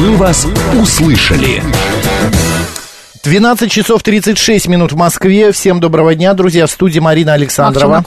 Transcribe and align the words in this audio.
Мы 0.00 0.16
вас 0.16 0.46
услышали. 0.80 1.62
12 3.22 3.70
часов 3.70 4.02
36 4.02 4.66
минут 4.68 4.92
в 4.92 4.96
Москве. 4.96 5.52
Всем 5.52 5.78
доброго 5.78 6.14
дня, 6.14 6.32
друзья. 6.32 6.66
В 6.66 6.70
студии 6.70 7.00
Марина 7.00 7.34
Александрова. 7.34 8.02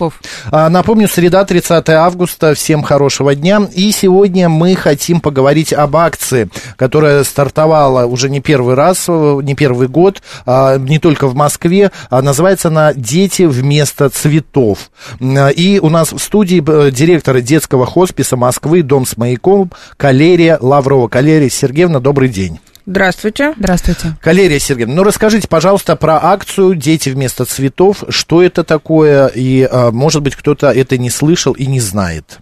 А, 0.50 0.70
напомню, 0.70 1.08
среда, 1.08 1.46
30 1.46 1.88
августа. 1.90 2.56
Всем 2.56 2.82
хорошего 2.82 3.36
дня. 3.36 3.62
И 3.76 3.92
сегодня 3.92 4.50
мы 4.50 4.76
хотим 4.76 5.22
поговорить 5.22 5.72
об 5.72 5.96
акции, 5.98 6.50
которая 6.78 7.24
стартовала 7.26 8.08
уже 8.08 8.28
не 8.32 8.42
первый 8.42 8.74
раз, 8.74 9.08
не 9.08 9.54
первый 9.54 9.88
год, 9.88 10.24
а, 10.48 10.80
не 10.80 10.98
только 10.98 11.28
в 11.28 11.36
Москве. 11.36 11.92
А 12.10 12.24
называется 12.24 12.70
она 12.70 12.96
«Дети 12.96 13.44
вместо 13.44 14.10
цветов». 14.10 14.90
И 15.22 15.80
у 15.80 15.90
нас 15.90 16.12
в 16.12 16.18
студии 16.18 16.64
э, 16.66 16.90
директор 16.90 17.40
детского 17.40 17.86
хосписа 17.86 18.36
Москвы 18.36 18.82
«Дом 18.82 19.06
с 19.06 19.16
маяком» 19.16 19.72
Калерия 19.96 20.58
Лаврова. 20.60 21.08
Калерия 21.08 21.52
Сергеевна, 21.52 22.00
добрый 22.00 22.30
день. 22.30 22.60
Здравствуйте. 22.86 23.54
Здравствуйте. 23.58 24.16
Калерия 24.22 24.60
Сергеевна, 24.60 24.96
ну 24.96 25.04
расскажите, 25.04 25.48
пожалуйста, 25.48 25.96
про 25.96 26.24
акцию 26.24 26.76
«Дети 26.76 27.10
вместо 27.10 27.46
цветов». 27.46 28.04
Что 28.10 28.44
это 28.44 28.64
такое? 28.64 29.28
И, 29.28 29.68
а, 29.70 29.92
может 29.92 30.22
быть, 30.22 30.36
кто-то 30.36 30.70
это 30.70 30.98
не 30.98 31.10
слышал 31.10 31.54
и 31.54 31.66
не 31.66 31.80
знает. 31.80 32.40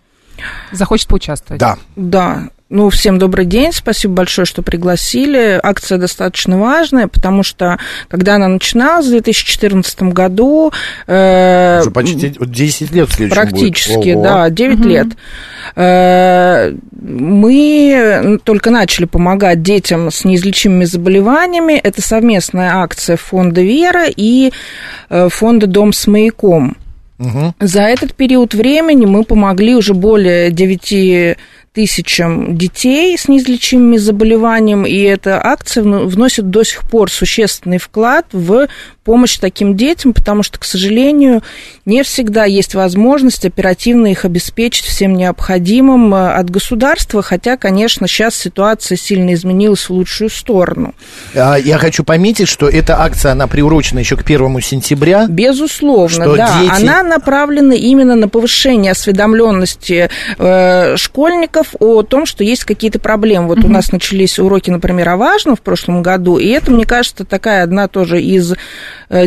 Захочет 0.71 1.07
поучаствовать. 1.07 1.59
Да. 1.59 1.77
Да. 1.95 2.49
Ну, 2.73 2.89
всем 2.89 3.19
добрый 3.19 3.45
день, 3.45 3.73
спасибо 3.73 4.13
большое, 4.13 4.45
что 4.45 4.61
пригласили. 4.61 5.59
Акция 5.61 5.97
достаточно 5.97 6.57
важная, 6.57 7.09
потому 7.09 7.43
что, 7.43 7.77
когда 8.07 8.35
она 8.35 8.47
начиналась 8.47 9.07
в 9.07 9.09
2014 9.09 10.03
году... 10.03 10.71
Э, 11.05 11.81
Уже 11.81 11.91
почти 11.91 12.33
10 12.39 12.91
лет 12.93 13.09
в 13.09 13.29
Практически, 13.29 14.13
будет. 14.13 14.21
да, 14.21 14.49
9 14.49 14.79
угу. 14.79 14.87
лет. 14.87 15.07
Э, 15.75 16.73
мы 16.93 18.39
только 18.45 18.69
начали 18.69 19.03
помогать 19.03 19.61
детям 19.61 20.09
с 20.09 20.23
неизлечимыми 20.23 20.85
заболеваниями. 20.85 21.73
Это 21.73 22.01
совместная 22.01 22.77
акция 22.77 23.17
фонда 23.17 23.59
«Вера» 23.59 24.05
и 24.07 24.53
э, 25.09 25.27
фонда 25.27 25.67
«Дом 25.67 25.91
с 25.91 26.07
маяком». 26.07 26.77
Угу. 27.19 27.53
За 27.59 27.81
этот 27.81 28.15
период 28.15 28.53
времени 28.53 29.05
мы 29.05 29.25
помогли 29.25 29.75
уже 29.75 29.93
более 29.93 30.51
9 30.51 31.37
тысячам 31.73 32.57
детей 32.57 33.17
с 33.17 33.27
неизлечимыми 33.27 33.97
заболеваниями, 33.97 34.89
и 34.89 35.01
эта 35.03 35.41
акция 35.43 35.83
вносит 35.83 36.49
до 36.49 36.63
сих 36.63 36.89
пор 36.89 37.09
существенный 37.09 37.77
вклад 37.77 38.25
в 38.33 38.67
помощь 39.03 39.37
таким 39.37 39.75
детям, 39.75 40.13
потому 40.13 40.43
что, 40.43 40.59
к 40.59 40.63
сожалению, 40.63 41.41
не 41.85 42.03
всегда 42.03 42.45
есть 42.45 42.75
возможность 42.75 43.45
оперативно 43.45 44.07
их 44.07 44.25
обеспечить 44.25 44.85
всем 44.85 45.15
необходимым 45.15 46.13
э, 46.13 46.33
от 46.33 46.49
государства, 46.51 47.23
хотя, 47.23 47.57
конечно, 47.57 48.07
сейчас 48.07 48.35
ситуация 48.35 48.97
сильно 48.97 49.33
изменилась 49.33 49.89
в 49.89 49.89
лучшую 49.89 50.29
сторону. 50.29 50.93
А, 51.35 51.55
я 51.55 51.79
хочу 51.79 52.03
пометить, 52.03 52.47
что 52.47 52.69
эта 52.69 53.01
акция, 53.01 53.31
она 53.31 53.47
приурочена 53.47 53.99
еще 53.99 54.17
к 54.17 54.23
первому 54.23 54.61
сентября. 54.61 55.25
Безусловно, 55.27 56.35
да. 56.35 56.61
Дети... 56.61 56.81
Она 56.81 57.01
направлена 57.01 57.73
именно 57.73 58.15
на 58.15 58.27
повышение 58.27 58.91
осведомленности 58.91 60.09
э, 60.37 60.97
школьников 60.97 61.75
о 61.79 62.03
том, 62.03 62.27
что 62.27 62.43
есть 62.43 62.65
какие-то 62.65 62.99
проблемы. 62.99 63.47
Вот 63.47 63.59
угу. 63.59 63.67
у 63.67 63.71
нас 63.71 63.91
начались 63.91 64.37
уроки, 64.37 64.69
например, 64.69 65.09
о 65.09 65.17
важном 65.17 65.55
в 65.55 65.61
прошлом 65.61 66.03
году, 66.03 66.37
и 66.37 66.47
это, 66.49 66.69
мне 66.69 66.85
кажется, 66.85 67.25
такая 67.25 67.63
одна 67.63 67.87
тоже 67.87 68.21
из 68.21 68.53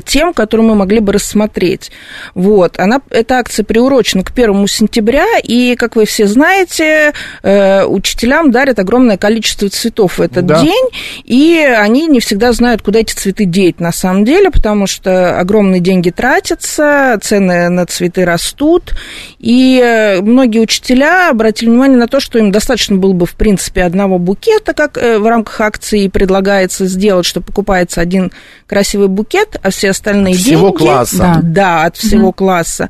тем, 0.04 0.32
которые 0.32 0.66
мы 0.66 0.74
могли 0.74 1.00
бы 1.00 1.12
рассмотреть. 1.12 1.90
Вот. 2.34 2.78
Она, 2.78 3.00
эта 3.10 3.38
акция 3.38 3.64
приурочена 3.64 4.24
к 4.24 4.30
1 4.30 4.66
сентября, 4.66 5.26
и, 5.42 5.76
как 5.76 5.96
вы 5.96 6.06
все 6.06 6.26
знаете, 6.26 7.12
э, 7.42 7.84
учителям 7.84 8.50
дарят 8.50 8.78
огромное 8.78 9.18
количество 9.18 9.68
цветов 9.68 10.18
в 10.18 10.22
этот 10.22 10.46
да. 10.46 10.62
день, 10.62 10.88
и 11.24 11.58
они 11.76 12.06
не 12.06 12.20
всегда 12.20 12.52
знают, 12.52 12.82
куда 12.82 13.00
эти 13.00 13.12
цветы 13.12 13.44
деть 13.44 13.80
на 13.80 13.92
самом 13.92 14.24
деле, 14.24 14.50
потому 14.50 14.86
что 14.86 15.38
огромные 15.38 15.80
деньги 15.80 16.10
тратятся, 16.10 17.18
цены 17.22 17.68
на 17.68 17.86
цветы 17.86 18.24
растут, 18.24 18.94
и 19.38 19.80
э, 19.82 20.20
многие 20.22 20.60
учителя 20.60 21.30
обратили 21.30 21.68
внимание 21.68 21.98
на 21.98 22.08
то, 22.08 22.20
что 22.20 22.38
им 22.38 22.50
достаточно 22.50 22.96
было 22.96 23.12
бы, 23.12 23.26
в 23.26 23.34
принципе, 23.34 23.82
одного 23.82 24.18
букета, 24.18 24.72
как 24.72 24.96
в 24.96 25.26
рамках 25.26 25.60
акции 25.60 26.08
предлагается 26.08 26.86
сделать, 26.86 27.26
что 27.26 27.40
покупается 27.40 28.00
один 28.00 28.32
красивый 28.66 29.08
букет, 29.08 29.58
а 29.62 29.70
все 29.74 29.90
остальные 29.90 30.34
всего 30.34 30.68
деньги... 30.68 30.78
класса. 30.78 31.18
Да, 31.18 31.40
да 31.42 31.84
от 31.84 31.96
всего 31.96 32.28
угу. 32.28 32.34
класса. 32.34 32.88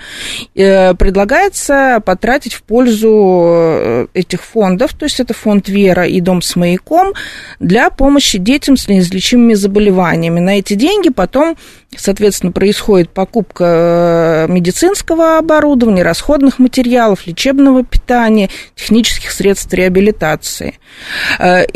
Э, 0.54 0.94
предлагается 0.94 2.02
потратить 2.04 2.54
в 2.54 2.62
пользу 2.62 3.42
э, 3.46 4.06
этих 4.14 4.42
фондов, 4.42 4.94
то 4.94 5.04
есть 5.04 5.20
это 5.20 5.34
фонд 5.34 5.68
«Вера» 5.68 6.06
и 6.06 6.20
«Дом 6.20 6.42
с 6.42 6.56
маяком» 6.56 7.12
для 7.58 7.90
помощи 7.90 8.38
детям 8.38 8.76
с 8.76 8.88
неизлечимыми 8.88 9.54
заболеваниями. 9.54 10.40
На 10.40 10.58
эти 10.58 10.74
деньги 10.74 11.08
потом, 11.08 11.56
соответственно, 11.96 12.52
происходит 12.52 13.10
покупка 13.10 14.46
э, 14.48 14.52
медицинского 14.52 15.38
оборудования, 15.38 16.02
расходных 16.02 16.58
материалов, 16.58 17.26
лечебного 17.26 17.84
питания, 17.84 18.50
технических 18.74 19.30
средств 19.30 19.72
реабилитации. 19.72 20.78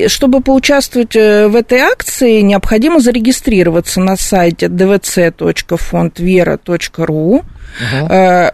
Чтобы 0.07 0.41
поучаствовать 0.41 1.15
в 1.15 1.57
этой 1.57 1.81
акции, 1.81 2.41
необходимо 2.41 3.01
зарегистрироваться 3.01 4.01
на 4.01 4.17
сайте 4.17 4.69
dvc.fondvera.ru, 4.99 7.11
угу. 7.11 7.45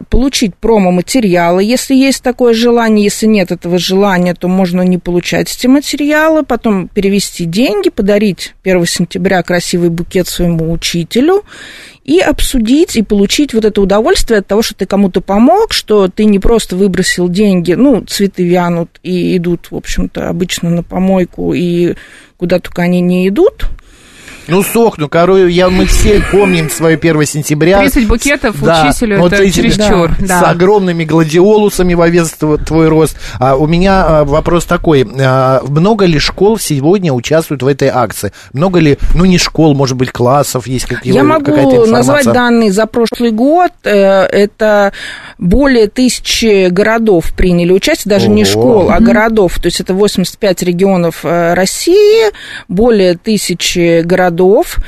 получить 0.08 0.54
промо-материалы, 0.54 1.62
если 1.62 1.94
есть 1.94 2.22
такое 2.22 2.54
желание. 2.54 3.04
Если 3.04 3.26
нет 3.26 3.52
этого 3.52 3.76
желания, 3.78 4.34
то 4.34 4.48
можно 4.48 4.80
не 4.82 4.98
получать 4.98 5.54
эти 5.54 5.66
материалы, 5.66 6.42
потом 6.42 6.88
перевести 6.88 7.44
деньги, 7.44 7.90
подарить 7.90 8.54
1 8.64 8.86
сентября 8.86 9.42
красивый 9.42 9.90
букет 9.90 10.28
своему 10.28 10.72
учителю 10.72 11.44
и 12.04 12.18
обсудить 12.18 12.96
и 12.96 13.02
получить 13.02 13.54
вот 13.54 13.64
это 13.64 13.80
удовольствие 13.80 14.40
от 14.40 14.46
того, 14.46 14.62
что 14.62 14.74
ты 14.74 14.86
кому-то 14.86 15.22
помог, 15.22 15.72
что 15.72 16.08
ты 16.08 16.26
не 16.26 16.38
просто 16.38 16.76
выбросил 16.76 17.28
деньги, 17.28 17.72
ну, 17.72 18.02
цветы 18.02 18.44
вянут 18.44 19.00
и 19.02 19.38
идут, 19.38 19.70
в 19.70 19.76
общем-то, 19.76 20.28
обычно 20.28 20.70
на 20.70 20.82
помойку, 20.82 21.54
и 21.54 21.94
куда 22.36 22.58
только 22.58 22.82
они 22.82 23.00
не 23.00 23.28
идут, 23.28 23.70
ну, 24.48 24.62
сохну, 24.62 25.08
короче, 25.08 25.50
я, 25.50 25.70
мы 25.70 25.86
все 25.86 26.22
помним 26.30 26.68
свое 26.70 26.96
1 26.96 27.26
сентября. 27.26 27.78
30 27.78 28.06
букетов 28.06 28.60
да, 28.62 28.86
учителю, 28.86 29.20
вот 29.20 29.32
это 29.32 29.50
чересчур. 29.50 30.10
Да, 30.20 30.26
да. 30.26 30.40
С 30.40 30.42
огромными 30.50 31.04
гладиолусами 31.04 31.94
во 31.94 32.08
вес 32.08 32.30
твой, 32.32 32.58
твой 32.58 32.88
рост. 32.88 33.16
А 33.38 33.56
у 33.56 33.66
меня 33.66 34.04
а, 34.06 34.24
вопрос 34.24 34.64
такой. 34.64 35.08
А, 35.20 35.62
много 35.66 36.04
ли 36.04 36.18
школ 36.18 36.58
сегодня 36.58 37.12
участвуют 37.12 37.62
в 37.62 37.66
этой 37.66 37.88
акции? 37.88 38.32
Много 38.52 38.80
ли, 38.80 38.98
ну, 39.14 39.24
не 39.24 39.38
школ, 39.38 39.74
может 39.74 39.96
быть, 39.96 40.10
классов 40.12 40.66
есть 40.66 40.86
какие-то 40.86 41.18
Я 41.18 41.24
могу 41.24 41.86
назвать 41.86 42.24
данные 42.24 42.70
за 42.70 42.86
прошлый 42.86 43.30
год. 43.30 43.72
Э, 43.84 44.24
это 44.24 44.92
более 45.38 45.88
тысячи 45.88 46.68
городов 46.68 47.32
приняли 47.34 47.72
участие, 47.72 48.10
даже 48.10 48.26
Ого. 48.26 48.34
не 48.34 48.44
школ, 48.44 48.90
а 48.90 49.00
городов. 49.00 49.58
То 49.58 49.66
есть 49.66 49.80
это 49.80 49.94
85 49.94 50.62
регионов 50.62 51.24
э, 51.24 51.54
России, 51.54 52.30
более 52.68 53.16
тысячи 53.16 54.02
городов 54.02 54.33
городов. 54.34 54.78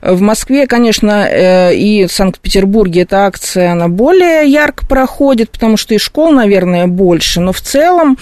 В 0.00 0.20
Москве, 0.20 0.66
конечно, 0.66 1.26
э, 1.28 1.74
и 1.74 2.06
в 2.06 2.12
Санкт-Петербурге 2.12 3.02
эта 3.02 3.26
акция, 3.26 3.72
она 3.72 3.88
более 3.88 4.46
ярко 4.46 4.86
проходит, 4.86 5.50
потому 5.50 5.76
что 5.76 5.94
и 5.94 5.98
школ, 5.98 6.32
наверное, 6.32 6.86
больше, 6.86 7.40
но 7.40 7.52
в 7.52 7.60
целом 7.60 8.18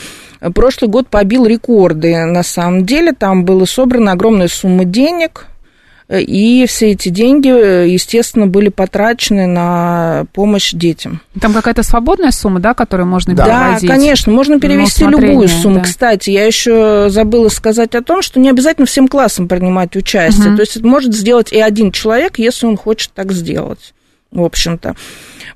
прошлый 0.54 0.90
год 0.90 1.08
побил 1.08 1.46
рекорды. 1.46 2.16
На 2.24 2.42
самом 2.42 2.86
деле 2.86 3.12
там 3.12 3.44
было 3.44 3.64
собрано 3.66 4.12
огромная 4.12 4.48
сумма 4.48 4.84
денег, 4.84 5.46
и 6.10 6.66
все 6.66 6.90
эти 6.90 7.08
деньги, 7.08 7.48
естественно, 7.48 8.46
были 8.46 8.68
потрачены 8.68 9.46
на 9.46 10.24
помощь 10.32 10.72
детям. 10.72 11.20
Там 11.40 11.52
какая-то 11.52 11.82
свободная 11.82 12.32
сумма, 12.32 12.58
да, 12.58 12.74
которую 12.74 13.06
можно 13.06 13.34
да. 13.34 13.44
переводить? 13.44 13.88
Да, 13.88 13.94
конечно, 13.94 14.32
можно 14.32 14.58
перевести 14.58 15.04
любую 15.04 15.48
сумму. 15.48 15.76
Да. 15.76 15.82
Кстати, 15.82 16.30
я 16.30 16.44
еще 16.46 17.06
забыла 17.10 17.48
сказать 17.48 17.94
о 17.94 18.02
том, 18.02 18.22
что 18.22 18.40
не 18.40 18.50
обязательно 18.50 18.86
всем 18.86 19.06
классам 19.06 19.46
принимать 19.46 19.94
участие. 19.94 20.48
Угу. 20.48 20.56
То 20.56 20.62
есть 20.62 20.76
это 20.76 20.86
может 20.86 21.14
сделать 21.14 21.52
и 21.52 21.60
один 21.60 21.92
человек, 21.92 22.38
если 22.38 22.66
он 22.66 22.76
хочет 22.76 23.12
так 23.14 23.30
сделать, 23.32 23.94
в 24.32 24.42
общем-то. 24.42 24.94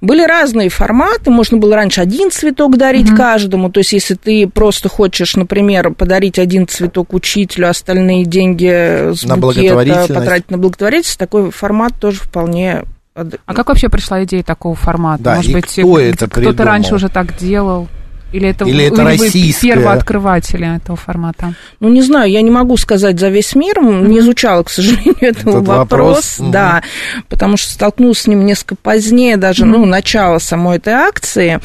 Были 0.00 0.22
разные 0.22 0.68
форматы, 0.68 1.30
можно 1.30 1.56
было 1.56 1.76
раньше 1.76 2.00
один 2.00 2.30
цветок 2.30 2.76
дарить 2.76 3.10
mm 3.10 3.16
каждому, 3.16 3.70
то 3.70 3.78
есть 3.78 3.92
если 3.92 4.14
ты 4.14 4.48
просто 4.48 4.88
хочешь, 4.88 5.36
например, 5.36 5.90
подарить 5.90 6.38
один 6.38 6.66
цветок 6.66 7.14
учителю, 7.14 7.68
остальные 7.68 8.24
деньги 8.24 9.14
с 9.14 9.22
на 9.24 9.36
букета 9.36 10.06
потратить 10.12 10.50
на 10.50 10.58
благотворительность, 10.58 11.18
такой 11.18 11.50
формат 11.50 11.92
тоже 12.00 12.18
вполне 12.18 12.84
а 13.14 13.54
как 13.54 13.68
вообще 13.68 13.88
пришла 13.88 14.24
идея 14.24 14.42
такого 14.42 14.74
формата? 14.74 15.22
Да, 15.22 15.36
Может 15.36 15.52
быть, 15.52 15.66
кто 15.66 16.26
кто-то 16.26 16.64
раньше 16.64 16.96
уже 16.96 17.08
так 17.08 17.36
делал? 17.36 17.88
Или 18.34 18.48
это, 18.48 18.64
Или 18.64 18.86
это 18.86 19.04
российское? 19.04 19.74
первооткрыватели 19.74 20.76
этого 20.76 20.96
формата? 20.96 21.54
Ну, 21.78 21.88
не 21.88 22.02
знаю, 22.02 22.28
я 22.28 22.42
не 22.42 22.50
могу 22.50 22.76
сказать 22.76 23.20
за 23.20 23.28
весь 23.28 23.54
мир, 23.54 23.78
mm-hmm. 23.78 24.08
не 24.08 24.18
изучала, 24.18 24.64
к 24.64 24.70
сожалению, 24.70 25.14
этого 25.20 25.58
Этот 25.58 25.68
вопрос, 25.68 26.38
вопрос. 26.38 26.52
да, 26.52 26.82
mm-hmm. 26.82 27.24
потому 27.28 27.56
что 27.56 27.70
столкнулась 27.70 28.22
с 28.22 28.26
ним 28.26 28.44
несколько 28.44 28.74
позднее, 28.74 29.36
даже, 29.36 29.62
mm-hmm. 29.62 29.68
ну, 29.68 29.84
начало 29.84 30.38
самой 30.38 30.78
этой 30.78 30.94
акции. 30.94 31.60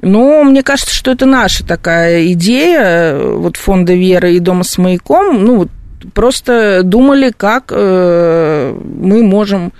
Ну, 0.00 0.44
мне 0.44 0.62
кажется, 0.62 0.94
что 0.94 1.10
это 1.10 1.26
наша 1.26 1.66
такая 1.66 2.30
идея, 2.32 3.18
вот 3.18 3.56
фонда 3.56 3.94
Веры 3.94 4.34
и 4.34 4.38
Дома 4.38 4.62
с 4.62 4.78
маяком. 4.78 5.44
Ну, 5.44 5.66
просто 6.14 6.82
думали, 6.84 7.32
как 7.36 7.72
э, 7.74 8.78
мы 8.84 9.24
можем 9.24 9.72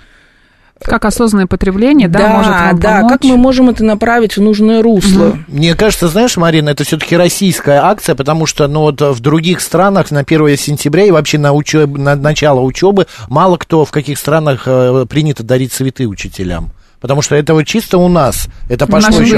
как 0.81 1.05
осознанное 1.05 1.47
потребление, 1.47 2.07
да, 2.07 2.19
да 2.19 2.29
может 2.29 2.51
вам 2.51 2.79
да, 2.79 2.95
помочь? 2.97 3.11
как 3.11 3.23
мы 3.23 3.37
можем 3.37 3.69
это 3.69 3.83
направить 3.83 4.37
в 4.37 4.41
нужное 4.41 4.81
русло. 4.81 5.27
Угу. 5.27 5.37
Мне 5.47 5.75
кажется, 5.75 6.07
знаешь, 6.07 6.37
Марина, 6.37 6.69
это 6.69 6.83
все-таки 6.83 7.15
российская 7.15 7.81
акция, 7.83 8.15
потому 8.15 8.45
что, 8.45 8.67
ну, 8.67 8.81
вот 8.81 9.01
в 9.01 9.19
других 9.19 9.61
странах 9.61 10.11
на 10.11 10.21
1 10.21 10.57
сентября 10.57 11.05
и 11.05 11.11
вообще 11.11 11.37
на, 11.37 11.53
учеб... 11.53 11.97
на 11.97 12.15
начало 12.15 12.61
учебы 12.61 13.07
мало 13.27 13.57
кто 13.57 13.85
в 13.85 13.91
каких 13.91 14.17
странах 14.17 14.63
э, 14.65 15.05
принято 15.09 15.43
дарить 15.43 15.73
цветы 15.73 16.07
учителям. 16.07 16.71
Потому 16.99 17.21
что 17.21 17.35
это 17.35 17.53
вот 17.53 17.63
чисто 17.63 17.97
у 17.97 18.07
нас. 18.07 18.47
Это 18.69 18.87
пошло 18.87 19.09
Наши 19.11 19.23
еще... 19.23 19.35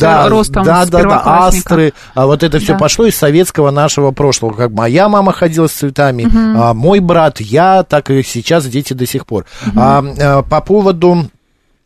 да, 0.00 0.28
ростом 0.28 0.64
да, 0.64 0.86
да, 0.86 1.02
да, 1.02 1.46
астры. 1.46 1.92
А 2.14 2.26
вот 2.26 2.42
это 2.42 2.58
все 2.58 2.72
да. 2.74 2.78
пошло 2.78 3.06
из 3.06 3.16
советского 3.16 3.70
нашего 3.70 4.12
прошлого. 4.12 4.52
Как 4.52 4.70
моя 4.70 5.08
мама 5.08 5.32
ходила 5.32 5.66
с 5.66 5.72
цветами, 5.72 6.24
угу. 6.24 6.36
а, 6.36 6.74
мой 6.74 7.00
брат, 7.00 7.40
я, 7.40 7.82
так 7.82 8.10
и 8.10 8.22
сейчас 8.22 8.66
дети 8.66 8.92
до 8.92 9.06
сих 9.06 9.26
пор. 9.26 9.44
Угу. 9.66 9.80
А, 9.80 10.04
а, 10.18 10.42
по 10.42 10.60
поводу 10.60 11.30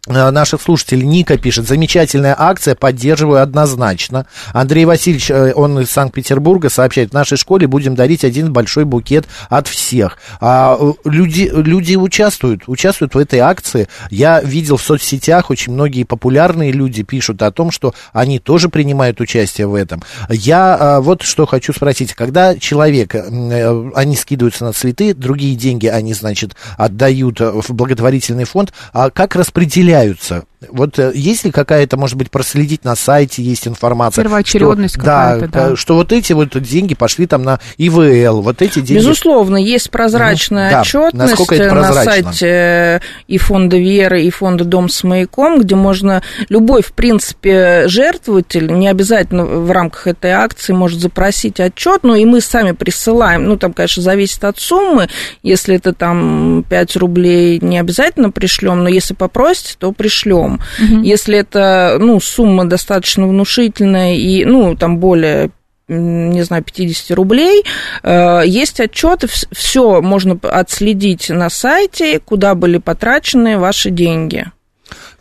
наших 0.06 0.60
слушателей 0.60 1.06
Ника 1.06 1.38
пишет, 1.38 1.66
замечательная 1.66 2.34
акция, 2.38 2.74
поддерживаю 2.74 3.42
однозначно. 3.42 4.26
Андрей 4.52 4.84
Васильевич, 4.84 5.30
э, 5.30 5.54
он 5.54 5.80
из 5.80 5.90
Санкт-Петербурга, 5.90 6.68
сообщает, 6.68 7.10
в 7.10 7.14
нашей 7.14 7.38
школе 7.38 7.66
будем 7.66 7.94
дарить 7.94 8.22
один 8.22 8.52
большой 8.52 8.84
букет 8.84 9.26
от 9.48 9.66
всех. 9.66 10.18
А, 10.40 10.76
э, 10.78 10.92
люди, 11.04 11.50
люди 11.54 11.96
участвуют, 11.96 12.64
участвуют 12.66 13.14
в 13.14 13.18
этой 13.18 13.38
акции. 13.38 13.88
Я 14.10 14.42
видел 14.42 14.76
в 14.76 14.82
соцсетях, 14.82 15.48
очень 15.48 15.72
многие 15.72 16.04
популярные 16.04 16.70
люди 16.70 17.02
пишут 17.02 17.40
о 17.40 17.50
том, 17.50 17.70
что 17.70 17.94
они 18.12 18.38
тоже 18.38 18.68
принимают 18.68 19.22
участие 19.22 19.66
в 19.66 19.74
этом. 19.74 20.02
Я 20.28 21.00
вот 21.00 21.22
что 21.22 21.46
хочу 21.46 21.72
спросить. 21.72 22.12
Когда 22.12 22.56
человек, 22.56 23.14
они 23.14 24.16
скидываются 24.16 24.64
на 24.64 24.72
цветы, 24.72 25.14
другие 25.14 25.56
деньги 25.56 25.86
они, 25.86 26.12
значит, 26.12 26.54
отдают 26.76 27.40
в 27.40 27.72
благотворительный 27.72 28.44
фонд, 28.44 28.74
а 28.92 29.10
как 29.10 29.34
распределяют 29.34 29.93
появляются 29.94 30.46
вот 30.70 30.98
э, 30.98 31.12
есть 31.14 31.44
ли 31.44 31.50
какая-то, 31.50 31.96
может 31.96 32.16
быть, 32.16 32.30
проследить 32.30 32.84
на 32.84 32.96
сайте, 32.96 33.42
есть 33.42 33.66
информация? 33.66 34.22
Первоочередность 34.24 34.94
что, 34.94 35.04
какая-то, 35.04 35.48
да, 35.48 35.68
да. 35.70 35.76
Что 35.76 35.94
вот 35.94 36.12
эти 36.12 36.32
вот 36.32 36.60
деньги 36.60 36.94
пошли 36.94 37.26
там 37.26 37.42
на 37.42 37.60
ИВЛ, 37.78 38.42
вот 38.42 38.62
эти 38.62 38.80
деньги... 38.80 39.00
Безусловно, 39.00 39.56
есть 39.56 39.90
прозрачная 39.90 40.70
ну, 40.72 40.80
отчетность 40.80 41.58
да, 41.58 41.74
на 41.74 41.92
сайте 41.92 42.46
э, 42.46 43.00
и 43.28 43.38
фонда 43.38 43.76
Веры, 43.76 44.22
и 44.22 44.30
фонда 44.30 44.64
Дом 44.64 44.88
с 44.88 45.04
маяком, 45.04 45.60
где 45.60 45.74
можно 45.74 46.22
любой, 46.48 46.82
в 46.82 46.92
принципе, 46.92 47.84
жертвователь, 47.86 48.72
не 48.72 48.88
обязательно 48.88 49.44
в 49.44 49.70
рамках 49.70 50.06
этой 50.06 50.32
акции, 50.32 50.72
может 50.72 51.00
запросить 51.00 51.60
отчет, 51.60 52.00
но 52.02 52.14
и 52.14 52.24
мы 52.24 52.40
сами 52.40 52.72
присылаем, 52.72 53.44
ну, 53.44 53.56
там, 53.56 53.72
конечно, 53.72 54.02
зависит 54.02 54.44
от 54.44 54.58
суммы, 54.58 55.08
если 55.42 55.76
это 55.76 55.92
там 55.92 56.64
5 56.68 56.96
рублей, 56.96 57.58
не 57.60 57.78
обязательно 57.78 58.30
пришлем, 58.30 58.82
но 58.82 58.88
если 58.88 59.14
попросите, 59.14 59.76
то 59.78 59.92
пришлем. 59.92 60.53
Угу. 60.78 61.02
Если 61.02 61.38
это, 61.38 61.96
ну, 62.00 62.20
сумма 62.20 62.64
достаточно 62.64 63.26
внушительная 63.26 64.14
и, 64.14 64.44
ну, 64.44 64.76
там 64.76 64.98
более 64.98 65.50
не 65.86 66.42
знаю, 66.42 66.62
50 66.64 67.10
рублей. 67.16 67.62
Э, 68.02 68.42
есть 68.44 68.80
отчеты, 68.80 69.28
все 69.52 70.00
можно 70.00 70.38
отследить 70.42 71.28
на 71.28 71.50
сайте, 71.50 72.20
куда 72.20 72.54
были 72.54 72.78
потрачены 72.78 73.58
ваши 73.58 73.90
деньги. 73.90 74.46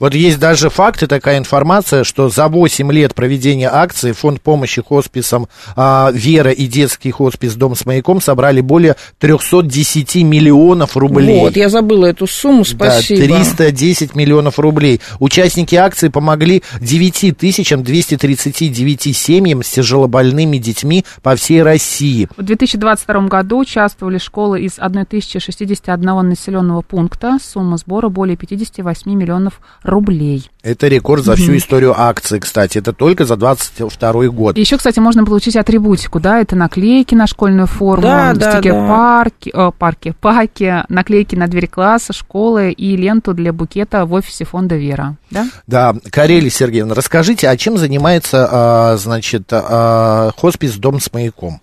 Вот 0.03 0.13
есть 0.13 0.37
даже 0.37 0.69
факты, 0.69 1.07
такая 1.07 1.37
информация, 1.37 2.03
что 2.03 2.27
за 2.27 2.49
8 2.49 2.91
лет 2.91 3.15
проведения 3.15 3.69
акции 3.71 4.11
фонд 4.11 4.41
помощи 4.41 4.83
хосписам 4.85 5.47
а, 5.77 6.11
«Вера» 6.13 6.51
и 6.51 6.67
детский 6.67 7.09
хоспис 7.09 7.55
«Дом 7.55 7.73
с 7.73 7.85
маяком» 7.85 8.19
собрали 8.19 8.59
более 8.59 8.97
310 9.19 10.15
миллионов 10.25 10.97
рублей. 10.97 11.39
Вот, 11.39 11.55
я 11.55 11.69
забыла 11.69 12.07
эту 12.07 12.27
сумму, 12.27 12.65
спасибо. 12.65 13.29
Да, 13.29 13.45
310 13.45 14.13
миллионов 14.13 14.59
рублей. 14.59 14.99
Участники 15.21 15.75
акции 15.75 16.09
помогли 16.09 16.63
9239 16.81 19.15
семьям 19.15 19.63
с 19.63 19.69
тяжелобольными 19.69 20.57
детьми 20.57 21.05
по 21.21 21.37
всей 21.37 21.63
России. 21.63 22.27
В 22.35 22.43
2022 22.43 23.21
году 23.29 23.59
участвовали 23.59 24.17
школы 24.17 24.63
из 24.63 24.79
1061 24.79 26.27
населенного 26.27 26.81
пункта. 26.81 27.37
Сумма 27.41 27.77
сбора 27.77 28.09
более 28.09 28.35
58 28.35 29.09
миллионов 29.09 29.61
рублей 29.81 29.92
рублей. 29.93 30.49
Это 30.63 30.87
рекорд 30.87 31.23
за 31.23 31.35
всю 31.35 31.57
историю 31.57 31.93
акции, 31.99 32.39
кстати. 32.39 32.77
Это 32.77 32.93
только 32.93 33.25
за 33.25 33.35
22 33.35 34.27
год. 34.29 34.57
Еще, 34.57 34.77
кстати, 34.77 34.99
можно 34.99 35.25
получить 35.25 35.55
атрибутику, 35.55 36.19
да, 36.19 36.39
это 36.39 36.55
наклейки 36.55 37.15
на 37.15 37.27
школьную 37.27 37.67
форму, 37.67 38.03
да, 38.03 38.33
стикер 38.33 38.73
да, 38.73 38.87
парки, 38.87 39.51
э, 39.53 39.71
парки, 39.77 40.13
паки, 40.19 40.83
наклейки 40.89 41.35
на 41.35 41.47
дверь 41.47 41.67
класса, 41.67 42.13
школы 42.13 42.71
и 42.71 42.95
ленту 42.95 43.33
для 43.33 43.51
букета 43.51 44.05
в 44.05 44.13
офисе 44.13 44.45
фонда 44.45 44.75
Вера, 44.75 45.17
да? 45.29 45.47
Да, 45.67 45.95
Карелия 46.09 46.49
Сергеевна, 46.49 46.95
расскажите, 46.95 47.49
а 47.49 47.57
чем 47.57 47.77
занимается, 47.77 48.47
а, 48.49 48.97
значит, 48.97 49.43
а, 49.51 50.31
хоспис 50.37 50.75
«Дом 50.75 50.99
с 50.99 51.11
маяком»? 51.11 51.61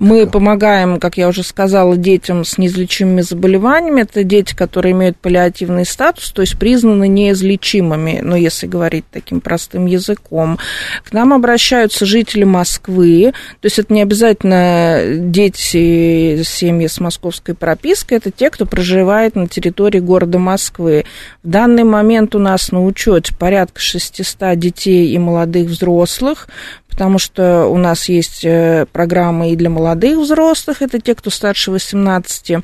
Мы 0.00 0.26
помогаем, 0.26 0.98
как 0.98 1.18
я 1.18 1.28
уже 1.28 1.42
сказала, 1.42 1.94
детям 1.94 2.46
с 2.46 2.56
неизлечимыми 2.56 3.20
заболеваниями. 3.20 4.00
Это 4.00 4.24
дети, 4.24 4.54
которые 4.54 4.92
имеют 4.92 5.18
паллиативный 5.18 5.84
статус, 5.84 6.30
то 6.32 6.40
есть 6.40 6.58
признаны 6.58 7.06
неизлечимыми, 7.06 8.20
но 8.22 8.34
если 8.34 8.66
говорить 8.66 9.04
таким 9.12 9.42
простым 9.42 9.84
языком. 9.84 10.58
К 11.04 11.12
нам 11.12 11.34
обращаются 11.34 12.06
жители 12.06 12.44
Москвы, 12.44 13.32
то 13.60 13.66
есть 13.66 13.78
это 13.78 13.92
не 13.92 14.00
обязательно 14.00 15.02
дети 15.18 16.42
семьи 16.44 16.86
с 16.86 16.98
московской 16.98 17.54
пропиской, 17.54 18.16
это 18.16 18.30
те, 18.30 18.48
кто 18.48 18.64
проживает 18.64 19.36
на 19.36 19.48
территории 19.48 20.00
города 20.00 20.38
Москвы. 20.38 21.04
В 21.42 21.48
данный 21.48 21.84
момент 21.84 22.34
у 22.34 22.38
нас 22.38 22.72
на 22.72 22.82
учете 22.82 23.34
порядка 23.38 23.80
600 23.80 24.58
детей 24.58 25.10
и 25.12 25.18
молодых 25.18 25.68
взрослых, 25.68 26.48
потому 26.88 27.18
что 27.18 27.66
у 27.66 27.78
нас 27.78 28.08
есть 28.08 28.44
э, 28.44 28.86
программы 28.92 29.52
и 29.52 29.56
для 29.56 29.70
молодых 29.70 29.89
взрослых, 29.94 30.82
это 30.82 31.00
те, 31.00 31.14
кто 31.14 31.30
старше 31.30 31.70
18 31.70 32.58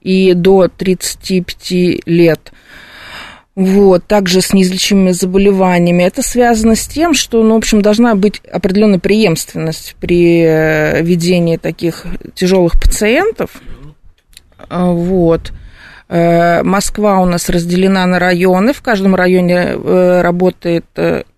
и 0.00 0.32
до 0.34 0.68
35 0.68 2.06
лет. 2.06 2.52
Вот, 3.56 4.06
также 4.06 4.40
с 4.40 4.52
неизлечимыми 4.52 5.10
заболеваниями. 5.10 6.04
Это 6.04 6.22
связано 6.22 6.76
с 6.76 6.86
тем, 6.86 7.14
что, 7.14 7.42
ну, 7.42 7.54
в 7.54 7.58
общем, 7.58 7.82
должна 7.82 8.14
быть 8.14 8.40
определенная 8.50 9.00
преемственность 9.00 9.96
при 10.00 10.42
э, 10.42 11.02
ведении 11.02 11.56
таких 11.56 12.06
тяжелых 12.34 12.80
пациентов. 12.80 13.50
Вот. 14.70 15.52
Э, 16.08 16.62
Москва 16.62 17.20
у 17.20 17.26
нас 17.26 17.50
разделена 17.50 18.06
на 18.06 18.18
районы. 18.18 18.72
В 18.72 18.82
каждом 18.82 19.14
районе 19.14 19.74
работает 20.22 20.86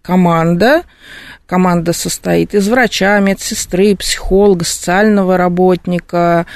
команда. 0.02 0.82
Команда 1.52 1.92
состоит 1.92 2.54
из 2.54 2.66
врача, 2.66 3.20
медсестры, 3.20 3.94
психолога, 3.94 4.64
социального 4.64 5.36
работника, 5.36 6.46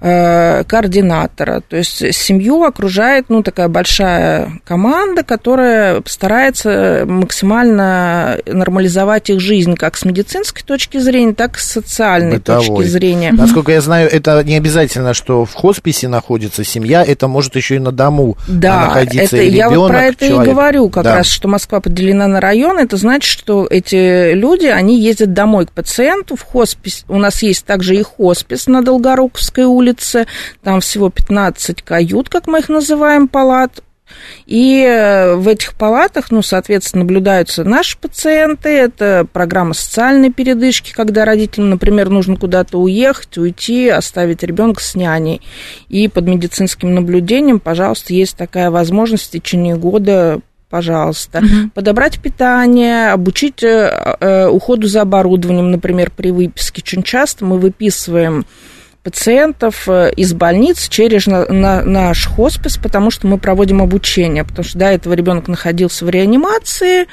координатора. 0.00 1.60
То 1.68 1.76
есть 1.76 2.14
семью 2.14 2.62
окружает 2.62 3.26
ну, 3.28 3.42
такая 3.42 3.68
большая 3.68 4.60
команда, 4.64 5.24
которая 5.24 6.02
старается 6.06 7.04
максимально 7.06 8.38
нормализовать 8.46 9.30
их 9.30 9.40
жизнь 9.40 9.74
как 9.74 9.96
с 9.96 10.04
медицинской 10.04 10.62
точки 10.62 10.98
зрения, 10.98 11.34
так 11.34 11.56
и 11.56 11.60
с 11.60 11.64
социальной 11.64 12.36
Бытовой. 12.36 12.66
точки 12.66 12.88
зрения. 12.88 13.32
Насколько 13.32 13.72
я 13.72 13.80
знаю, 13.80 14.08
это 14.10 14.42
не 14.44 14.56
обязательно, 14.56 15.14
что 15.14 15.44
в 15.44 15.54
хосписе 15.54 16.06
находится 16.08 16.62
семья, 16.62 17.04
это 17.04 17.26
может 17.26 17.56
еще 17.56 17.76
и 17.76 17.78
на 17.80 17.90
дому 17.90 18.36
да, 18.46 18.86
находиться 18.86 19.36
это, 19.36 19.44
и 19.44 19.50
ребенок, 19.50 19.72
Я 19.72 19.78
вот 19.78 19.88
про 19.88 20.02
это 20.04 20.28
человек. 20.28 20.46
и 20.46 20.50
говорю, 20.50 20.90
как 20.90 21.04
да. 21.04 21.16
раз, 21.16 21.26
что 21.26 21.48
Москва 21.48 21.80
поделена 21.80 22.28
на 22.28 22.40
районы, 22.40 22.80
это 22.80 22.96
значит, 22.96 23.28
что 23.30 23.66
эти 23.68 24.32
люди, 24.32 24.66
они 24.66 25.00
ездят 25.00 25.32
домой 25.32 25.66
к 25.66 25.72
пациенту 25.72 26.36
в 26.36 26.42
хоспис. 26.42 27.04
У 27.08 27.18
нас 27.18 27.42
есть 27.42 27.64
также 27.64 27.96
и 27.96 28.02
хоспис 28.02 28.66
на 28.68 28.82
Долгоруковской 28.82 29.64
улице, 29.64 29.87
улице. 29.88 30.26
Там 30.62 30.80
всего 30.80 31.10
15 31.10 31.82
кают, 31.82 32.28
как 32.28 32.46
мы 32.46 32.60
их 32.60 32.68
называем, 32.68 33.28
палат. 33.28 33.82
И 34.46 34.82
э, 34.82 35.34
в 35.34 35.46
этих 35.48 35.74
палатах, 35.74 36.30
ну, 36.30 36.40
соответственно, 36.40 37.04
наблюдаются 37.04 37.62
наши 37.62 37.98
пациенты. 37.98 38.70
Это 38.70 39.26
программа 39.30 39.74
социальной 39.74 40.32
передышки, 40.32 40.94
когда 40.94 41.26
родителям, 41.26 41.68
например, 41.70 42.08
нужно 42.08 42.36
куда-то 42.36 42.78
уехать, 42.78 43.36
уйти, 43.36 43.88
оставить 43.88 44.42
ребенка 44.42 44.82
с 44.82 44.94
няней. 44.94 45.42
И 45.90 46.08
под 46.08 46.26
медицинским 46.26 46.94
наблюдением, 46.94 47.60
пожалуйста, 47.60 48.14
есть 48.14 48.36
такая 48.36 48.70
возможность 48.70 49.26
в 49.26 49.30
течение 49.30 49.76
года 49.76 50.40
пожалуйста. 50.70 51.38
Угу. 51.38 51.70
Подобрать 51.74 52.20
питание, 52.20 53.10
обучить 53.10 53.62
э, 53.62 54.16
э, 54.20 54.48
уходу 54.48 54.86
за 54.86 55.02
оборудованием, 55.02 55.70
например, 55.70 56.10
при 56.14 56.30
выписке. 56.30 56.82
Очень 56.84 57.02
часто 57.02 57.44
мы 57.44 57.58
выписываем 57.58 58.44
пациентов 59.02 59.88
э, 59.88 60.10
из 60.16 60.32
больниц 60.32 60.88
через 60.88 61.26
на, 61.26 61.46
на, 61.46 61.82
наш 61.82 62.26
хоспис, 62.26 62.76
потому 62.76 63.10
что 63.10 63.26
мы 63.26 63.38
проводим 63.38 63.80
обучение, 63.80 64.44
потому 64.44 64.64
что 64.64 64.78
до 64.78 64.86
этого 64.86 65.14
ребенок 65.14 65.48
находился 65.48 66.04
в 66.04 66.10
реанимации, 66.10 67.06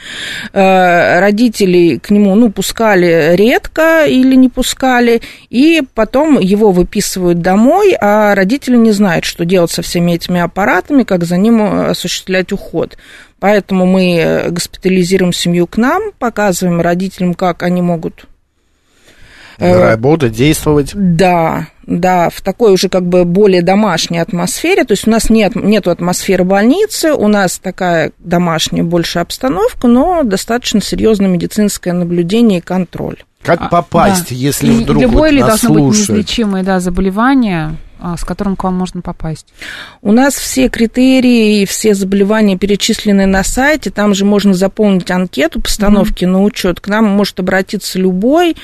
э, 0.52 1.20
родители 1.20 1.98
к 1.98 2.10
нему, 2.10 2.36
ну, 2.36 2.52
пускали 2.52 3.36
редко 3.36 4.06
или 4.06 4.36
не 4.36 4.50
пускали, 4.50 5.22
и 5.50 5.84
потом 5.94 6.40
его 6.40 6.72
выписывают 6.72 7.42
домой, 7.42 7.96
а 8.00 8.36
родители 8.36 8.76
не 8.76 8.92
знают, 8.92 9.26
что 9.26 9.46
делать 9.46 9.72
со 9.72 9.82
всеми 9.82 10.14
этими 10.14 10.42
аппаратами, 10.42 11.04
как 11.04 11.24
за 11.24 11.38
ним 11.38 11.62
э, 11.62 11.90
осуществлять 11.92 12.52
уход. 12.52 12.98
Поэтому 13.40 13.86
мы 13.86 14.48
госпитализируем 14.50 15.34
семью 15.34 15.68
к 15.68 15.78
нам, 15.78 16.12
показываем 16.18 16.82
родителям, 16.82 17.36
как 17.36 17.64
они 17.64 17.82
могут 17.82 18.26
работать, 19.58 20.34
действовать. 20.34 20.92
Да, 20.94 21.68
да, 21.86 22.30
в 22.30 22.42
такой 22.42 22.74
уже 22.74 22.90
как 22.90 23.06
бы 23.06 23.26
более 23.26 23.62
домашней 23.62 24.20
атмосфере. 24.20 24.84
То 24.84 24.94
есть 24.94 25.08
у 25.08 25.12
нас 25.12 25.30
нет 25.30 25.56
нету 25.56 25.92
атмосферы 25.92 26.44
больницы, 26.44 27.14
у 27.14 27.28
нас 27.28 27.60
такая 27.60 28.12
домашняя 28.20 28.84
больше 28.84 29.20
обстановка, 29.20 29.88
но 29.88 30.24
достаточно 30.24 30.82
серьезное 30.82 31.28
медицинское 31.28 31.94
наблюдение 31.94 32.60
и 32.60 32.62
контроль. 32.62 33.18
Как 33.44 33.62
а, 33.62 33.68
попасть, 33.68 34.30
да. 34.30 34.36
если 34.36 34.74
и 34.74 34.84
вдруг 34.84 35.02
любое 35.02 35.30
вот 35.30 35.36
ли 35.36 35.40
должно 35.42 35.70
слушает? 35.70 35.88
быть 35.90 36.10
неизлечимое 36.10 36.64
да, 36.64 36.80
заболевание? 36.80 37.76
А, 38.08 38.18
с 38.18 38.24
которым 38.24 38.56
к 38.56 38.64
вам 38.64 38.76
можно 38.76 39.02
попасть? 39.02 39.48
У 40.04 40.12
нас 40.12 40.36
все 40.36 40.70
критерии 40.70 41.64
и 41.64 41.66
все 41.66 41.96
заболевания 41.96 42.56
перечислены 42.56 43.26
на 43.26 43.44
сайте. 43.44 43.90
Там 43.90 44.14
же 44.14 44.26
можно 44.26 44.54
заполнить 44.54 45.10
анкету 45.10 45.60
постановки 45.60 46.24
mm-hmm. 46.24 46.28
на 46.28 46.44
учет. 46.44 46.80
К 46.80 46.88
нам 46.88 47.06
может 47.06 47.40
обратиться 47.40 47.98
любой. 47.98 48.58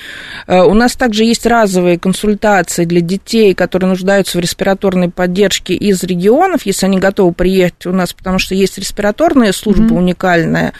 Э, 0.45 0.61
у 0.61 0.75
нас 0.75 0.95
также 0.95 1.23
есть 1.23 1.47
разовые 1.47 1.97
консультации 1.97 2.85
для 2.85 3.01
детей, 3.01 3.55
которые 3.55 3.89
нуждаются 3.89 4.37
в 4.37 4.41
респираторной 4.41 5.09
поддержке 5.09 5.73
из 5.73 6.03
регионов, 6.03 6.67
если 6.67 6.85
они 6.85 6.99
готовы 6.99 7.33
приехать 7.33 7.87
у 7.87 7.91
нас, 7.91 8.13
потому 8.13 8.37
что 8.37 8.53
есть 8.53 8.77
респираторная 8.77 9.53
служба 9.53 9.95
mm-hmm. 9.95 9.97
уникальная, 9.97 10.73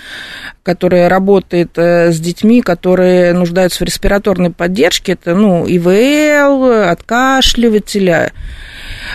которая 0.62 1.10
работает 1.10 1.72
э, 1.78 2.12
с 2.12 2.20
детьми, 2.20 2.62
которые 2.62 3.34
нуждаются 3.34 3.80
в 3.84 3.88
респираторной 3.88 4.52
поддержке. 4.52 5.14
Это, 5.14 5.34
ну, 5.34 5.66
ИВЛ, 5.66 6.92
откашливателя. 6.92 8.34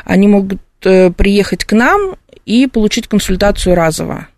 Они 0.04 0.28
могут 0.28 0.60
э, 0.84 1.10
приехать 1.10 1.64
к 1.64 1.72
нам 1.72 2.16
и 2.44 2.66
получить 2.66 3.08
консультацию 3.08 3.74
разово. 3.74 4.28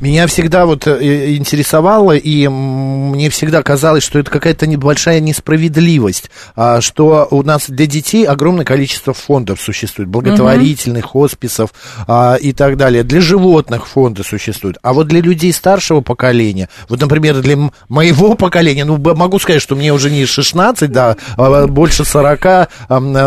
Меня 0.00 0.26
всегда 0.26 0.66
вот 0.66 0.86
э, 0.86 1.36
интересовало, 1.36 2.16
и 2.16 2.48
мне 2.48 3.30
всегда 3.30 3.62
казалось, 3.62 4.02
что 4.02 4.18
это 4.18 4.30
какая-то 4.30 4.66
небольшая 4.66 5.20
несправедливость, 5.20 6.30
а, 6.56 6.80
что 6.80 7.28
у 7.30 7.42
нас 7.42 7.68
для 7.68 7.86
детей 7.86 8.24
огромное 8.24 8.64
количество 8.64 9.12
фондов 9.12 9.60
существует, 9.60 10.08
благотворительных, 10.08 11.06
хосписов 11.06 11.70
а, 12.06 12.36
и 12.40 12.52
так 12.52 12.76
далее. 12.76 13.02
Для 13.02 13.20
животных 13.20 13.86
фонды 13.86 14.22
существуют. 14.24 14.78
А 14.82 14.92
вот 14.92 15.08
для 15.08 15.20
людей 15.20 15.52
старшего 15.52 16.00
поколения, 16.00 16.68
вот, 16.88 17.00
например, 17.00 17.40
для 17.40 17.56
моего 17.88 18.34
поколения, 18.34 18.84
ну, 18.84 18.98
могу 18.98 19.38
сказать, 19.38 19.62
что 19.62 19.76
мне 19.76 19.92
уже 19.92 20.10
не 20.10 20.26
16, 20.26 20.90
да, 20.90 21.16
а 21.36 21.66
больше 21.66 22.04
40, 22.04 22.68